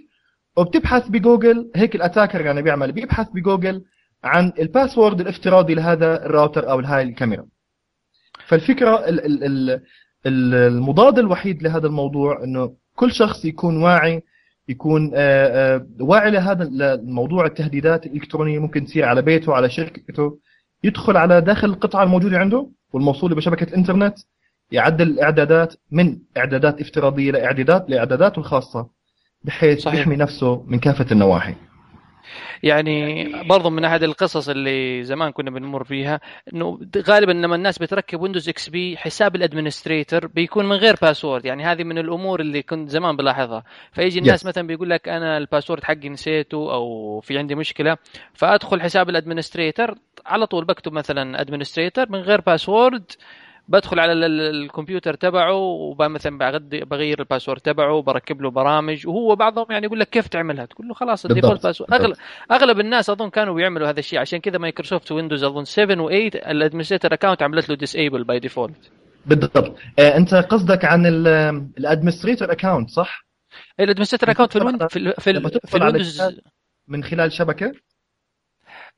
وبتبحث 0.57 1.09
بجوجل 1.09 1.71
هيك 1.77 1.95
ال 1.95 2.00
attacker 2.00 2.41
يعني 2.41 2.63
بيعمل 2.63 2.93
بيبحث 2.93 3.29
بجوجل 3.29 3.85
عن 4.25 4.53
ال 4.59 4.66
password 4.66 5.21
الافتراضي 5.21 5.75
لهذا 5.75 6.27
الراوتر 6.27 6.71
أو 6.71 6.81
لهاي 6.81 7.03
الكاميرا. 7.03 7.47
فالفكرة 8.47 9.05
المضاد 10.27 11.19
الوحيد 11.19 11.63
لهذا 11.63 11.87
الموضوع 11.87 12.45
إنه 12.45 12.73
كل 12.97 13.13
شخص 13.13 13.45
يكون 13.45 13.83
واعي 13.83 14.23
يكون 14.69 15.11
آه، 15.15 15.77
آه، 15.77 15.87
واعي 16.01 16.31
لهذا 16.31 16.63
الموضوع 16.95 17.47
التهديدات 17.47 18.07
الإلكترونية 18.07 18.59
ممكن 18.59 18.85
تصير 18.85 19.05
على 19.05 19.23
بيته 19.23 19.55
على 19.55 19.71
شركته 19.71 20.39
يدخل 20.85 21.17
على 21.17 21.41
داخل 21.41 21.69
القطعة 21.69 22.03
الموجودة 22.03 22.39
عنده 22.39 22.71
والموصوله 22.93 23.35
بشبكة 23.35 23.65
الانترنت 23.65 24.19
يعدل 24.71 25.09
الاعدادات 25.09 25.75
من 25.91 26.19
إعدادات 26.37 26.81
افتراضية 26.81 27.31
لاعدادات 27.31 27.91
لإعداداته 27.91 28.39
الخاصة 28.39 28.89
بحيث 29.45 29.81
صحيح. 29.81 30.01
يحمي 30.01 30.17
نفسه 30.17 30.65
من 30.67 30.79
كافة 30.79 31.07
النواحي 31.13 31.55
يعني 32.63 33.33
برضو 33.45 33.71
من 33.71 33.85
أحد 33.85 34.03
القصص 34.03 34.49
اللي 34.49 35.05
زمان 35.05 35.33
كنا 35.33 35.51
بنمر 35.51 35.85
فيها 35.85 36.21
إنه 36.55 36.81
غالبا 37.09 37.33
لما 37.33 37.57
الناس 37.57 37.79
بتركب 37.79 38.21
Windows 38.21 38.49
XP 38.49 38.97
حساب 38.97 39.37
ال 39.37 39.43
administrator 39.43 40.27
بيكون 40.27 40.69
من 40.69 40.77
غير 40.77 40.97
password 41.03 41.45
يعني 41.47 41.65
هذه 41.65 41.85
من 41.85 41.99
الأمور 41.99 42.41
اللي 42.41 42.63
كنت 42.63 42.89
زمان 42.89 43.17
بلاحظها 43.17 43.65
فيجي 43.93 44.19
الناس 44.19 44.45
yes. 44.45 44.47
مثلا 44.47 44.67
بيقول 44.67 44.91
لك 44.91 45.09
أنا 45.09 45.39
ال 45.39 45.44
password 45.44 45.85
حقي 45.85 46.09
نسيته 46.09 46.73
أو 46.73 47.21
في 47.21 47.39
عندي 47.39 47.55
مشكلة 47.55 47.97
فأدخل 48.35 48.81
حساب 48.81 49.09
ال 49.09 49.15
administrator 49.15 49.95
على 50.27 50.47
طول 50.47 50.65
بكتب 50.65 50.93
مثلا 50.93 51.41
administrator 51.41 52.11
من 52.11 52.19
غير 52.19 52.41
password 52.41 53.13
بدخل 53.69 53.99
على 54.01 54.13
الكمبيوتر 54.27 55.15
تبعه 55.15 55.55
ومثلا 55.55 56.39
بغير 56.69 57.21
ال 57.21 57.25
password 57.25 57.61
تبعه 57.61 57.93
وبركب 57.93 58.43
له 58.43 58.51
برامج. 58.51 59.07
وهو 59.07 59.37
بعضهم 59.37 59.67
يعني 59.71 59.87
يقول 59.87 60.01
لك 60.01 60.09
كيف 60.09 60.29
تعملها؟ 60.29 60.67
تقول 60.67 60.89
له 60.89 60.95
خلاص 60.95 61.27
ال 61.27 61.31
default 61.31 61.63
password. 61.63 61.93
اغلب 61.93 62.17
أغلب 62.53 62.81
الناس 62.81 63.11
أظن 63.11 63.31
كانوا 63.31 63.55
بيعملوا 63.55 63.89
هذا 63.89 63.99
الشيء. 63.99 64.19
عشان 64.19 64.39
كذا 64.39 64.59
Microsoft 64.59 65.13
Windows 65.13 65.45
أظن 65.45 65.65
7 65.65 65.97
و8 65.97 66.11
ال 66.49 66.54
administrator 66.54 67.15
account 67.15 67.43
عملت 67.43 67.69
له 67.69 67.77
disable 67.77 68.25
by 68.25 68.39
default 68.39 68.91
بالضبط. 69.27 69.77
آه 69.99 70.17
أنت 70.17 70.35
قصدك 70.35 70.85
عن 70.85 71.07
ال 71.79 71.84
administrator 71.84 72.53
account 72.53 72.91
صح؟ 72.91 73.27
ال 73.81 73.84
administrator 73.84 74.31
account 74.31 74.53
في 74.53 74.59
ال 74.59 74.62
Windows 74.63 74.89
في, 74.89 75.13
في, 75.19 75.61
في 75.67 75.77
الويندوز 75.77 76.23
من 76.89 77.05
خلال 77.05 77.33
شبكة؟ 77.33 77.73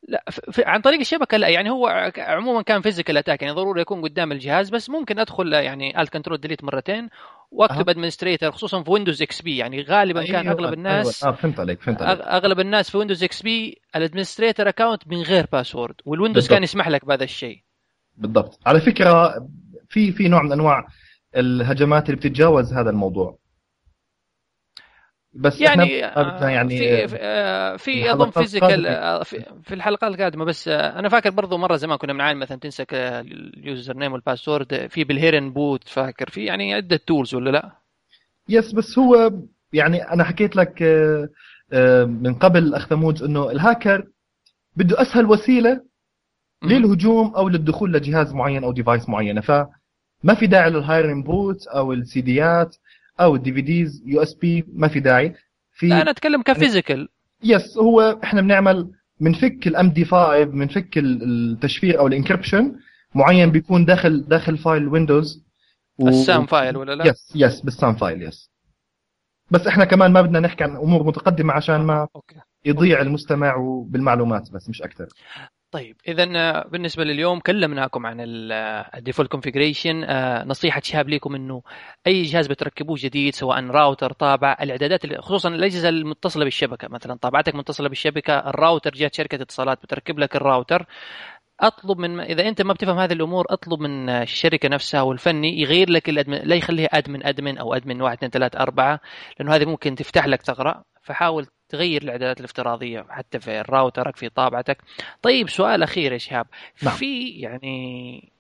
لا 0.09 0.25
في 0.31 0.65
عن 0.65 0.81
طريق 0.81 1.01
الشبكة 1.01 1.37
لا 1.37 1.49
يعني 1.49 1.71
هو 1.71 2.13
عموما 2.19 2.63
كان 2.63 2.81
physical 2.81 3.17
attack 3.17 3.43
يعني 3.43 3.55
ضروري 3.55 3.81
يكون 3.81 4.03
قدام 4.03 4.33
الجهاز 4.33 4.71
بس 4.71 4.91
ممكن 4.91 5.19
أدخل 5.19 5.53
يعني 5.53 6.01
Alt 6.01 6.13
Control 6.13 6.39
Delete 6.39 6.65
مرتين 6.65 7.09
وأكتب 7.51 7.89
administrator 7.89 8.53
خصوصا 8.53 8.83
في 8.83 8.91
Windows 8.91 9.23
XP 9.23 9.57
يعني 9.57 9.83
غالبا 9.83 10.21
أيوة 10.21 10.33
كان 10.33 10.49
أغلب 10.49 10.73
الناس 10.73 11.25
أيوة. 11.25 11.35
آه 11.35 11.41
فهمت 11.41 11.61
عليك 11.61 11.83
فهمت 11.83 12.03
عليك 12.03 12.21
أغلب 12.21 12.61
الناس 12.61 12.91
في 12.91 12.99
Windows 12.99 13.25
XP 13.25 13.81
ال 13.97 14.02
administrator 14.02 14.69
account 14.69 15.09
من 15.09 15.23
غير 15.23 15.47
password 15.53 15.95
وال 16.05 16.13
Windows 16.13 16.43
بالضبط. 16.43 16.55
كان 16.55 16.63
يسمح 16.63 16.89
لك 16.89 17.05
بهذا 17.05 17.25
الشيء 17.25 17.63
بالضبط 18.17 18.61
على 18.67 18.81
فكرة 18.81 19.47
في 19.89 20.13
في 20.13 20.29
نوع 20.29 20.43
من 20.43 20.53
أنواع 20.53 20.87
الهجمات 21.37 22.07
اللي 22.07 22.17
بتتجاوز 22.17 22.73
هذا 22.73 22.91
الموضوع 22.91 23.39
بس 25.39 25.61
يعني 25.61 26.07
إحنا 26.07 26.51
يعني 26.51 26.79
في 26.79 27.17
آه، 27.21 27.77
في 27.77 28.13
أظن 28.13 28.31
physical 28.31 28.87
آه، 28.87 29.23
في 29.63 29.75
الحلقات 29.75 30.15
القادمة. 30.15 30.45
بس 30.45 30.69
آه، 30.69 30.99
أنا 30.99 31.09
فاكر 31.09 31.31
برضو 31.31 31.57
مرة 31.57 31.77
زمان 31.77 31.99
كنا 31.99 32.13
بنعاني 32.13 32.39
مثلا 32.39 32.59
تنسى 32.59 32.85
ال 32.93 33.97
username 33.97 34.13
وال 34.13 34.28
password 34.28 34.87
في 34.87 35.05
بال 35.05 35.16
Hiren's 35.16 35.53
Boot 35.53 35.89
فاكر؟ 35.89 36.31
في 36.31 36.45
يعني 36.45 36.75
عدة 36.75 36.97
tools 37.07 37.35
ولا 37.35 37.51
لا؟ 37.51 37.73
yes 38.49 38.73
بس 38.73 38.99
هو 38.99 39.33
يعني 39.73 40.13
أنا 40.13 40.25
حكيت 40.25 40.57
لك 40.57 40.83
من 42.07 42.35
قبل 42.35 42.75
أخ 42.75 42.87
ثمود 42.87 43.23
إنه 43.23 43.51
الهاكر 43.51 44.07
بده 44.77 45.03
أسهل 45.03 45.27
وسيلة 45.27 45.81
للهجوم 46.63 47.35
أو 47.35 47.49
للدخول 47.49 47.93
لجهاز 47.93 48.33
معين 48.33 48.65
أو 48.65 48.73
device 48.73 49.09
معينة. 49.09 49.41
فما 49.41 50.35
في 50.39 50.47
داعي 50.47 50.71
لل 50.71 50.83
Hiren's 50.83 51.23
Boot 51.23 51.67
أو 51.67 51.93
السيديات 51.93 52.77
أو 53.21 53.35
ال 53.35 53.53
DVDs 53.53 54.03
USB 54.07 54.65
ما 54.73 54.89
في 54.89 55.01
داعي 55.01 55.35
في 55.73 55.87
لا 55.87 56.03
أنا 56.03 56.11
أتكلم 56.11 56.43
ك 56.43 56.50
physical 56.50 57.09
yes 57.45 57.79
هو 57.79 58.21
إحنا 58.25 58.41
بنعمل 58.41 58.91
بنفك 59.21 59.67
ال 59.67 59.91
MD 59.91 60.05
5 60.05 60.45
بنفك 60.45 60.99
التشفير 60.99 61.99
أو 61.99 62.07
ال 62.07 62.13
encryption 62.13 62.77
معين 63.15 63.51
بيكون 63.51 63.85
داخل 63.85 64.25
داخل 64.29 64.59
file 64.59 64.89
Windows 64.89 65.45
و... 65.99 66.09
السام 66.09 66.47
فايل 66.47 66.77
ولا 66.77 66.95
لا؟ 66.95 67.07
يس 67.07 67.33
يس 67.35 67.61
بالسام 67.61 67.95
فايل 67.95 68.23
يس 68.23 68.51
بس 69.51 69.67
إحنا 69.67 69.85
كمان 69.85 70.13
ما 70.13 70.23
بدنا 70.23 70.41
نحكي 70.41 70.65
عن 70.65 70.77
أمور 70.77 71.03
متقدمة 71.03 71.53
عشان 71.53 71.81
ما 71.81 72.09
okay. 72.17 72.37
يضيع 72.65 72.99
okay. 72.99 73.09
المستمع 73.09 73.57
بالمعلومات 73.87 74.51
بس 74.51 74.69
مش 74.69 74.83
أكثر 74.83 75.09
طيب 75.71 75.97
اذا 76.09 76.29
آه، 76.37 76.69
بالنسبة 76.69 77.05
لليوم 77.05 77.41
كلمناكم 77.41 78.07
عن 78.07 78.17
ال 78.21 78.35
default 78.35 79.31
configuration 79.31 80.05
آه، 80.05 80.45
نصيحة 80.45 80.81
شهاب 80.85 81.09
لكم 81.09 81.35
إنه 81.35 81.63
أي 82.07 82.23
جهاز 82.23 82.47
بتركبوه 82.47 82.97
جديد 83.01 83.35
سواء 83.35 83.67
راوتر 83.67 84.13
طابع 84.13 84.57
الإعدادات 84.61 85.21
خصوصا 85.21 85.49
الأجهزة 85.49 85.89
المتصلة 85.89 86.45
بالشبكة 86.45 86.89
مثلا 86.89 87.15
طابعتك 87.15 87.55
متصلة 87.55 87.89
بالشبكة 87.89 88.39
الراوتر 88.39 88.91
جات 88.91 89.15
شركة 89.15 89.43
اتصالات 89.43 89.83
بتركب 89.83 90.19
لك 90.19 90.37
الراوتر 90.37 90.87
أطلب 91.61 91.99
من 91.99 92.21
إذا 92.21 92.49
أنت 92.49 92.63
ما 92.63 92.73
بتفهم 92.73 92.99
هذه 92.99 93.13
الأمور 93.13 93.45
أطلب 93.51 93.81
من 93.81 94.09
الشركة 94.09 94.69
نفسها 94.69 95.03
والفني 95.03 95.61
يغير 95.61 95.91
لك 95.91 96.09
الأدمن 96.09 96.39
لا 96.39 96.57
يخليها 96.57 96.87
أدمن 96.87 97.27
أدمن 97.27 97.59
أو 97.59 97.75
أدمن 97.75 98.03
1 98.03 98.17
2 98.17 98.31
3 98.31 98.59
4 98.61 99.01
لأنه 99.39 99.55
هذه 99.55 99.65
ممكن 99.65 99.95
تفتح 99.95 100.27
لك 100.27 100.43
ثغرة. 100.43 100.85
فحاول 101.03 101.47
تغير 101.69 102.03
الاعدادات 102.03 102.41
الافتراضية 102.41 103.07
حتى 103.09 103.41
في 103.41 103.61
راوترك 103.61 104.17
في 104.17 104.29
طابعتك. 104.29 104.79
طيب 105.23 105.49
سؤال 105.49 105.83
أخير 105.83 106.13
يا 106.13 106.19
شهاب. 106.19 106.47
نعم. 106.83 106.95
في 106.95 107.29
يعني 107.29 108.33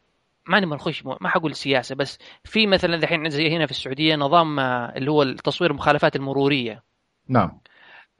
ما 0.46 0.60
نبغى 0.60 0.74
نخش 0.74 1.06
ما 1.06 1.28
حقول 1.28 1.54
سياسة 1.54 1.94
بس 1.94 2.18
في 2.44 2.66
مثلا 2.66 2.94
الحين 2.94 3.30
زي 3.30 3.56
هنا 3.56 3.66
في 3.66 3.72
السعودية 3.72 4.16
نظام 4.16 4.60
آه، 4.60 4.92
اللي 4.96 5.10
هو 5.10 5.22
التصوير 5.22 5.70
المخالفات 5.70 6.16
المرورية. 6.16 6.82
نعم. 7.28 7.60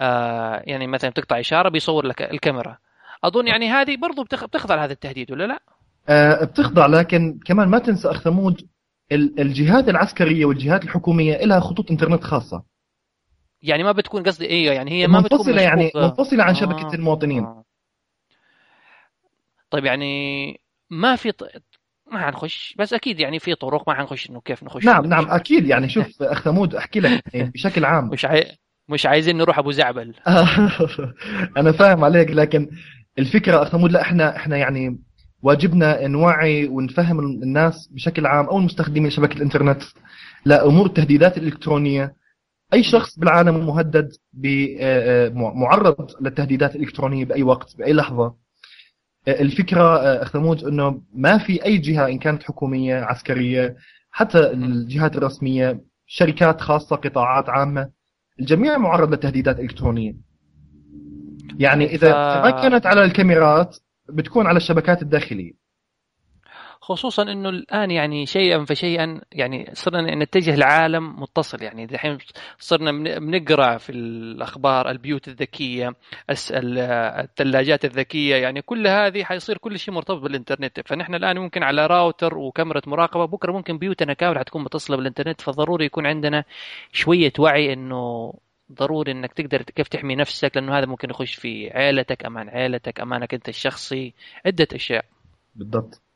آه 0.00 0.62
يعني 0.66 0.86
مثلا 0.86 1.10
بتقطع 1.10 1.40
إشارة 1.40 1.68
بيصور 1.68 2.06
لك 2.06 2.22
الكاميرا. 2.22 2.78
أظن 3.24 3.46
يعني 3.46 3.68
هذه 3.70 3.96
برضو 3.96 4.24
بتخضع 4.24 4.74
لهذا 4.74 4.92
التهديد 4.92 5.32
ولا 5.32 5.44
لا؟ 5.46 5.60
آه 6.08 6.44
بتخضع 6.44 6.86
لكن 6.86 7.38
كمان 7.44 7.68
ما 7.68 7.78
تنسى 7.78 8.10
أخ 8.10 8.20
ثمود 8.20 8.68
الجهات 9.12 9.88
العسكرية 9.88 10.44
والجهات 10.44 10.84
الحكومية 10.84 11.36
لها 11.44 11.60
خطوط 11.60 11.90
إنترنت 11.90 12.24
خاصة. 12.24 12.62
يعني 13.62 13.82
ما 13.82 13.92
بتكون 13.92 14.22
قصدي 14.22 14.46
إيه 14.46 14.70
يعني 14.70 14.90
هي 14.90 15.06
ما 15.06 15.20
بتكون 15.20 15.58
يعني 15.58 15.92
منفصلة 15.94 16.44
عن 16.44 16.54
شبكة 16.54 16.90
آه. 16.90 16.94
المواطنين. 16.94 17.46
طيب 19.70 19.84
يعني 19.84 20.60
ما 20.90 21.16
في 21.16 21.32
ط... 21.32 21.44
ما 22.12 22.26
حنخش 22.26 22.74
بس 22.78 22.92
أكيد 22.92 23.20
يعني 23.20 23.38
في 23.38 23.54
طرق 23.54 23.88
ما 23.88 23.94
حنخش 23.94 24.30
إنه 24.30 24.40
كيف 24.40 24.64
نخش 24.64 24.84
نعم 24.84 25.06
نعم 25.06 25.30
أكيد 25.30 25.66
يعني 25.66 25.88
شوف 25.88 26.22
أخ 26.22 26.42
ثمود 26.42 26.74
أحكي 26.74 27.00
لك 27.00 27.22
يعني 27.34 27.50
بشكل 27.54 27.84
عام. 27.84 28.08
مش 28.08 28.24
عاي... 28.24 28.58
مش 28.88 29.06
عايزين 29.06 29.36
نروح 29.36 29.58
أبو 29.58 29.70
زعبل. 29.70 30.14
أنا 31.56 31.72
فاهم 31.72 32.04
عليك 32.04 32.30
لكن 32.30 32.70
الفكرة 33.18 33.62
أخ 33.62 33.68
ثمود 33.68 33.92
لا 33.92 34.00
إحنا 34.00 34.36
إحنا 34.36 34.56
يعني 34.56 34.98
واجبنا 35.42 36.06
نوعي 36.06 36.66
ونفهم 36.66 37.20
الناس 37.20 37.88
بشكل 37.92 38.26
عام 38.26 38.46
أو 38.46 38.58
المستخدمين 38.58 39.10
شبكه 39.10 39.36
الإنترنت. 39.36 39.82
لامور 40.44 40.86
التهديدات 40.86 41.38
الإلكترونية 41.38 42.14
أي 42.72 42.82
شخص 42.82 43.18
بالعالم 43.18 43.66
مهدد 43.66 44.12
معرض 45.54 46.10
للتهديدات 46.20 46.76
الإلكترونية 46.76 47.24
بأي 47.24 47.42
وقت 47.42 47.76
بأي 47.78 47.92
لحظة. 47.92 48.34
الفكرة 49.28 49.96
اخ 50.22 50.32
ثمود 50.32 50.64
إنه 50.64 51.02
ما 51.14 51.38
في 51.38 51.64
أي 51.64 51.78
جهة 51.78 52.08
إن 52.08 52.18
كانت 52.18 52.42
حكومية 52.42 52.96
عسكرية 52.96 53.76
حتى 54.10 54.38
الجهات 54.50 55.16
الرسمية 55.16 55.80
شركات 56.06 56.60
خاصة 56.60 56.96
قطاعات 56.96 57.48
عامة 57.48 57.90
الجميع 58.40 58.78
معرض 58.78 59.10
للتهديدات 59.10 59.56
الإلكترونية. 59.56 60.14
يعني 61.58 61.84
إذا 61.84 62.12
ف... 62.12 62.44
ما 62.44 62.50
كانت 62.50 62.86
على 62.86 63.04
الكاميرات 63.04 63.76
بتكون 64.08 64.46
على 64.46 64.56
الشبكات 64.56 65.02
الداخلية. 65.02 65.52
خصوصا 66.88 67.22
إنه 67.22 67.48
الآن 67.48 67.90
يعني 67.90 68.26
شيئا 68.26 68.64
فشيئا 68.64 69.20
يعني 69.32 69.70
صرنا 69.72 70.14
نتجه 70.14 70.54
لعالم 70.54 71.20
متصل. 71.20 71.62
يعني 71.62 71.84
الحين 71.84 72.18
صرنا 72.58 73.18
بنقرأ 73.18 73.76
في 73.76 73.92
الأخبار 73.92 74.90
البيوت 74.90 75.28
الذكية 75.28 75.94
الثلاجات 76.30 77.84
الذكية. 77.84 78.36
يعني 78.36 78.62
كل 78.62 78.86
هذه 78.86 79.24
حيصير 79.24 79.58
كل 79.58 79.78
شيء 79.78 79.94
مرتبط 79.94 80.22
بالإنترنت. 80.22 80.80
فنحن 80.88 81.14
الآن 81.14 81.38
ممكن 81.38 81.62
على 81.62 81.86
راوتر 81.86 82.38
وكاميرا 82.38 82.80
مراقبة. 82.86 83.24
بكرة 83.24 83.52
ممكن 83.52 83.78
بيوتنا 83.78 84.12
كامله 84.12 84.38
حتكون 84.38 84.62
متصلة 84.62 84.96
بالإنترنت. 84.96 85.40
فضروري 85.40 85.84
يكون 85.84 86.06
عندنا 86.06 86.44
شوية 86.92 87.32
وعي 87.38 87.72
إنه 87.72 88.34
ضروري 88.72 89.12
إنك 89.12 89.32
تقدر 89.32 89.62
كيف 89.62 89.88
تحمي 89.88 90.16
نفسك. 90.16 90.56
لأنه 90.56 90.78
هذا 90.78 90.86
ممكن 90.86 91.10
يخش 91.10 91.34
في 91.34 91.70
عائلتك 91.70 92.26
أمان 92.26 92.48
عائلتك 92.48 93.00
أمانك 93.00 93.34
أنت 93.34 93.48
الشخصي 93.48 94.14
عدة 94.46 94.68
أشياء. 94.74 95.04
بالضبط. 95.56 96.07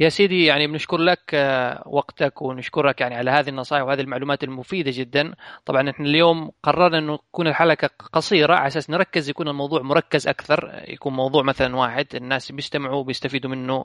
يا 0.00 0.08
سيدي 0.08 0.44
يعني 0.44 0.66
بنشكر 0.66 0.96
لك 0.96 1.20
آه، 1.34 1.82
وقتك 1.86 2.42
ونشكرك 2.42 3.00
يعني 3.00 3.14
على 3.14 3.30
هذه 3.30 3.48
النصائح 3.48 3.82
وهذه 3.82 4.00
المعلومات 4.00 4.44
المفيدة 4.44 4.90
جدا. 4.94 5.34
طبعا 5.66 5.90
إحنا 5.90 6.06
اليوم 6.06 6.50
قررنا 6.62 6.98
إنه 6.98 7.16
تكون 7.16 7.46
الحلقة 7.46 7.90
قصيرة 8.12 8.54
على 8.54 8.66
أساس 8.66 8.90
نركز 8.90 9.28
يكون 9.28 9.48
الموضوع 9.48 9.82
مركز 9.82 10.28
أكثر 10.28 10.82
يكون 10.88 11.12
موضوع 11.12 11.42
مثلا 11.42 11.76
واحد 11.76 12.06
الناس 12.14 12.52
بيستمعوا 12.52 12.96
وبيستفيدوا 12.96 13.50
منه 13.50 13.84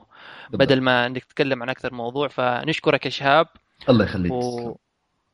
بدل 0.52 0.80
ما 0.80 1.08
نتكلم 1.08 1.62
عن 1.62 1.68
أكثر 1.68 1.94
موضوع. 1.94 2.28
فنشكرك 2.28 3.04
يا 3.04 3.10
شهاب. 3.10 3.46
الله 3.88 4.04
يخليك. 4.04 4.32
و... 4.32 4.76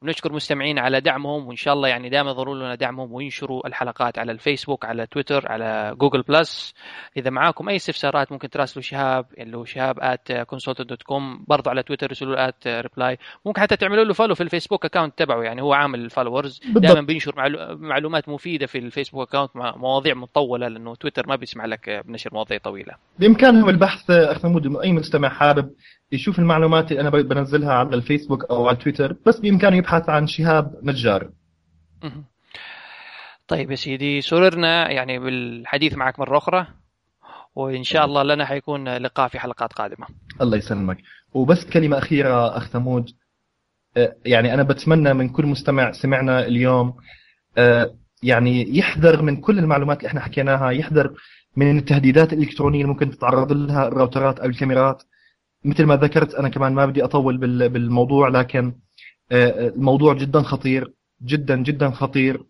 ونشكر 0.02 0.32
مستمعين 0.32 0.78
على 0.78 1.00
دعمهم 1.00 1.48
وإن 1.48 1.56
شاء 1.56 1.74
الله 1.74 1.88
يعني 1.88 2.08
دائما 2.08 2.30
يظهروا 2.30 2.54
لنا 2.54 2.74
دعمهم 2.74 3.12
وينشروا 3.12 3.66
الحلقات 3.66 4.18
على 4.18 4.32
الفيسبوك 4.32 4.84
على 4.84 5.06
تويتر 5.06 5.52
على 5.52 5.94
جوجل 5.98 6.22
بلس. 6.22 6.74
إذا 7.16 7.30
معاكم 7.30 7.68
أي 7.68 7.76
استفسارات 7.76 8.32
ممكن 8.32 8.50
تراسلوا 8.50 8.82
شهاب 8.82 9.26
اللي 9.38 9.56
هو 9.56 9.64
شهاب 9.64 9.96
at 10.00 10.33
dot 10.81 11.03
com 11.03 11.44
برضه 11.48 11.70
على 11.70 11.82
تويتر 11.82 12.06
ارسلوا 12.06 12.48
at 12.48 12.66
reply 12.66 13.18
ممكن 13.44 13.60
حتى 13.60 13.76
تعملوا 13.76 14.04
له 14.04 14.12
follow 14.12 14.35
في 14.34 14.42
الفيسبوك 14.42 14.84
account 14.85 15.18
تبعه 15.18 15.42
يعني 15.42 15.62
هو 15.62 15.72
عامل 15.72 16.10
followers 16.11 16.61
دائما 16.66 17.00
بينشر 17.00 17.34
معلومات 17.76 18.28
مفيدة 18.28 18.66
في 18.66 18.78
الفيسبوك 18.78 19.34
account 19.35 19.57
مع 19.56 19.76
مواضيع 19.76 20.14
مطولة 20.14 20.68
لأنه 20.68 20.94
تويتر 20.94 21.26
ما 21.28 21.36
بيسمح 21.37 21.66
لك 21.66 22.02
بنشر 22.06 22.30
مواضيع 22.32 22.58
طويلة. 22.58 22.94
بإمكانهم 23.18 23.68
البحث 23.68 24.10
اخ 24.10 24.44
محمود 24.44 24.76
أي 24.76 24.92
مستمع 24.92 25.28
حابب 25.28 25.70
يشوف 26.12 26.38
المعلومات 26.38 26.92
اللي 26.92 27.01
أنا 27.01 27.11
بنزلها 27.11 27.73
على 27.73 27.96
الفيسبوك 27.96 28.44
أو 28.44 28.68
على 28.68 28.77
تويتر 28.77 29.16
بس 29.27 29.40
بإمكانه 29.40 29.77
يبحث 29.77 30.09
عن 30.09 30.27
شهاب 30.27 30.75
نجار. 30.83 31.31
طيب 33.49 33.70
يا 33.70 33.77
سيدي 33.77 34.20
سررنا 34.20 34.90
يعني 34.90 35.18
بالحديث 35.18 35.94
معك 35.94 36.20
مرة 36.20 36.38
أخرى 36.38 36.66
وإن 37.55 37.85
شاء 37.85 38.05
الله 38.05 38.23
لنا 38.23 38.44
حيكون 38.44 38.96
لقاء 38.96 39.29
في 39.29 39.38
حلقات 39.38 39.73
قادمة. 39.73 40.07
الله 40.40 40.57
يسلمك. 40.57 40.99
وبس 41.35 41.64
كلمة 41.73 41.99
أخيرة 41.99 42.57
أخ 42.57 42.68
ثمود. 42.68 43.11
أه، 43.96 44.16
يعني 44.25 44.55
أنا 44.55 44.62
بتمنى 44.62 45.14
من 45.14 45.29
كل 45.29 45.46
مستمع 45.46 45.92
سمعنا 45.92 46.46
اليوم 46.46 46.96
أه، 47.59 47.94
يعني 48.23 48.79
يحذر 48.79 49.23
من 49.23 49.37
كل 49.37 49.59
المعلومات 49.59 49.99
اللي 49.99 50.09
إحنا 50.09 50.20
حكيناها 50.20 50.70
يحذر 50.70 51.14
من 51.57 51.79
التهديدات 51.79 52.33
الإلكترونية 52.33 52.81
اللي 52.81 52.92
ممكن 52.92 53.11
تتعرض 53.11 53.53
لها 53.53 53.88
الراوترات 53.88 54.40
أو 54.40 54.46
الكاميرات. 54.46 55.03
مثل 55.64 55.85
ما 55.85 55.96
ذكرت 55.96 56.35
أنا 56.35 56.49
كمان 56.49 56.73
ما 56.75 56.87
بدي 56.87 57.05
أطول 57.05 57.38
بالموضوع 57.68 58.29
لكن 58.29 58.75
آه، 59.33 59.68
الموضوع 59.68 60.14
جدا 60.14 60.42
خطير 60.42 60.92
جدا 61.23 61.57
جدا 61.62 61.90
خطير. 61.90 62.44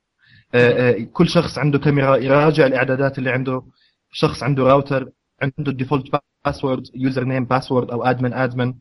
آه، 0.54 0.90
آه، 0.90 1.06
كل 1.12 1.28
شخص 1.28 1.58
عنده 1.58 1.78
كاميرا 1.78 2.16
يراجع 2.16 2.66
الإعدادات 2.66 3.18
اللي 3.18 3.30
عنده. 3.30 3.62
شخص 4.12 4.42
عنده 4.42 4.62
راوتر 4.62 5.08
عنده 5.42 5.72
ال 5.72 6.06
default 6.44 6.82
password 6.94 7.24
username 7.24 7.44
password 7.44 7.90
أو 7.90 8.04
admin 8.04 8.32
admin 8.32 8.74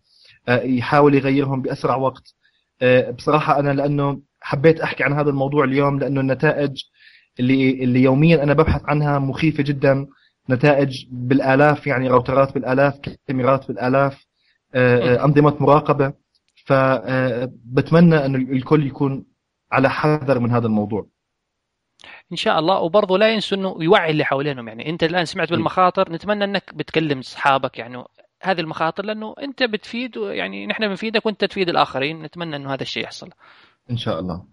يحاول 0.49 1.15
يغيرهم 1.15 1.61
بأسرع 1.61 1.95
وقت. 1.95 2.35
بصراحة 3.17 3.59
أنا 3.59 3.73
لأنه 3.73 4.21
حبيت 4.41 4.79
أحكي 4.81 5.03
عن 5.03 5.13
هذا 5.13 5.29
الموضوع 5.29 5.63
اليوم 5.63 5.99
لأنه 5.99 6.21
النتائج 6.21 6.83
اللي 7.39 7.83
اللي 7.83 8.03
يوميا 8.03 8.43
أنا 8.43 8.53
ببحث 8.53 8.81
عنها 8.85 9.19
مخيفة 9.19 9.63
جدا. 9.63 10.07
نتائج 10.49 11.05
بالآلاف 11.11 11.87
يعني 11.87 12.07
راوترات 12.07 12.53
بالآلاف 12.53 12.99
كاميرات 13.27 13.67
بالآلاف 13.67 14.25
آه، 14.75 15.15
آه، 15.15 15.25
أنظمة 15.25 15.57
مراقبة. 15.59 16.13
فبتمنى 16.65 18.25
انه 18.25 18.37
الكل 18.37 18.87
يكون 18.87 19.25
على 19.71 19.89
حذر 19.89 20.39
من 20.39 20.51
هذا 20.51 20.67
الموضوع. 20.67 21.07
إن 22.31 22.37
شاء 22.37 22.59
الله. 22.59 22.79
وبرضه 22.79 23.17
لا 23.17 23.33
ينسوا 23.33 23.57
إنه 23.57 23.75
يوعي 23.79 24.11
اللي 24.11 24.25
حوالينهم. 24.25 24.67
يعني 24.67 24.89
أنت 24.89 25.03
الآن 25.03 25.25
سمعت 25.25 25.49
بالمخاطر 25.49 26.11
نتمنى 26.11 26.43
إنك 26.43 26.73
بتكلم 26.75 27.19
أصحابك 27.19 27.79
يعني 27.79 28.03
هذه 28.41 28.61
المخاطر 28.61 29.05
لأنه 29.05 29.35
أنت 29.43 29.63
بتفيد 29.63 30.15
يعني 30.17 30.67
نحن 30.67 30.87
بنفيدك 30.87 31.25
وأنت 31.25 31.45
تفيد 31.45 31.69
الآخرين. 31.69 32.21
نتمنى 32.21 32.55
إنه 32.55 32.73
هذا 32.73 32.81
الشيء 32.81 33.03
يحصل. 33.03 33.29
إن 33.91 33.97
شاء 33.97 34.19
الله. 34.19 34.45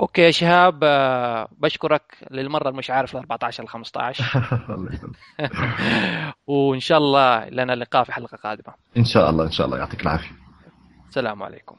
أوكي 0.00 0.22
يا 0.22 0.30
شهاب 0.30 0.80
آه، 0.82 1.48
بشكرك 1.58 2.02
للمرة 2.30 2.68
المش 2.68 2.90
عارف 2.90 3.14
ال 3.14 3.18
14 3.20 3.64
ل 3.64 3.68
15 3.68 4.24
وإن 6.46 6.80
شاء 6.80 6.98
الله 6.98 7.48
لنا 7.48 7.72
لقاء 7.72 8.04
في 8.04 8.12
حلقة 8.12 8.36
قادمة. 8.36 8.74
إن 8.96 9.04
شاء 9.04 9.30
الله 9.30 9.44
إن 9.44 9.50
شاء 9.50 9.66
الله. 9.66 9.78
يعطيك 9.78 10.02
العافية. 10.02 10.30
السلام 11.08 11.42
عليكم. 11.42 11.76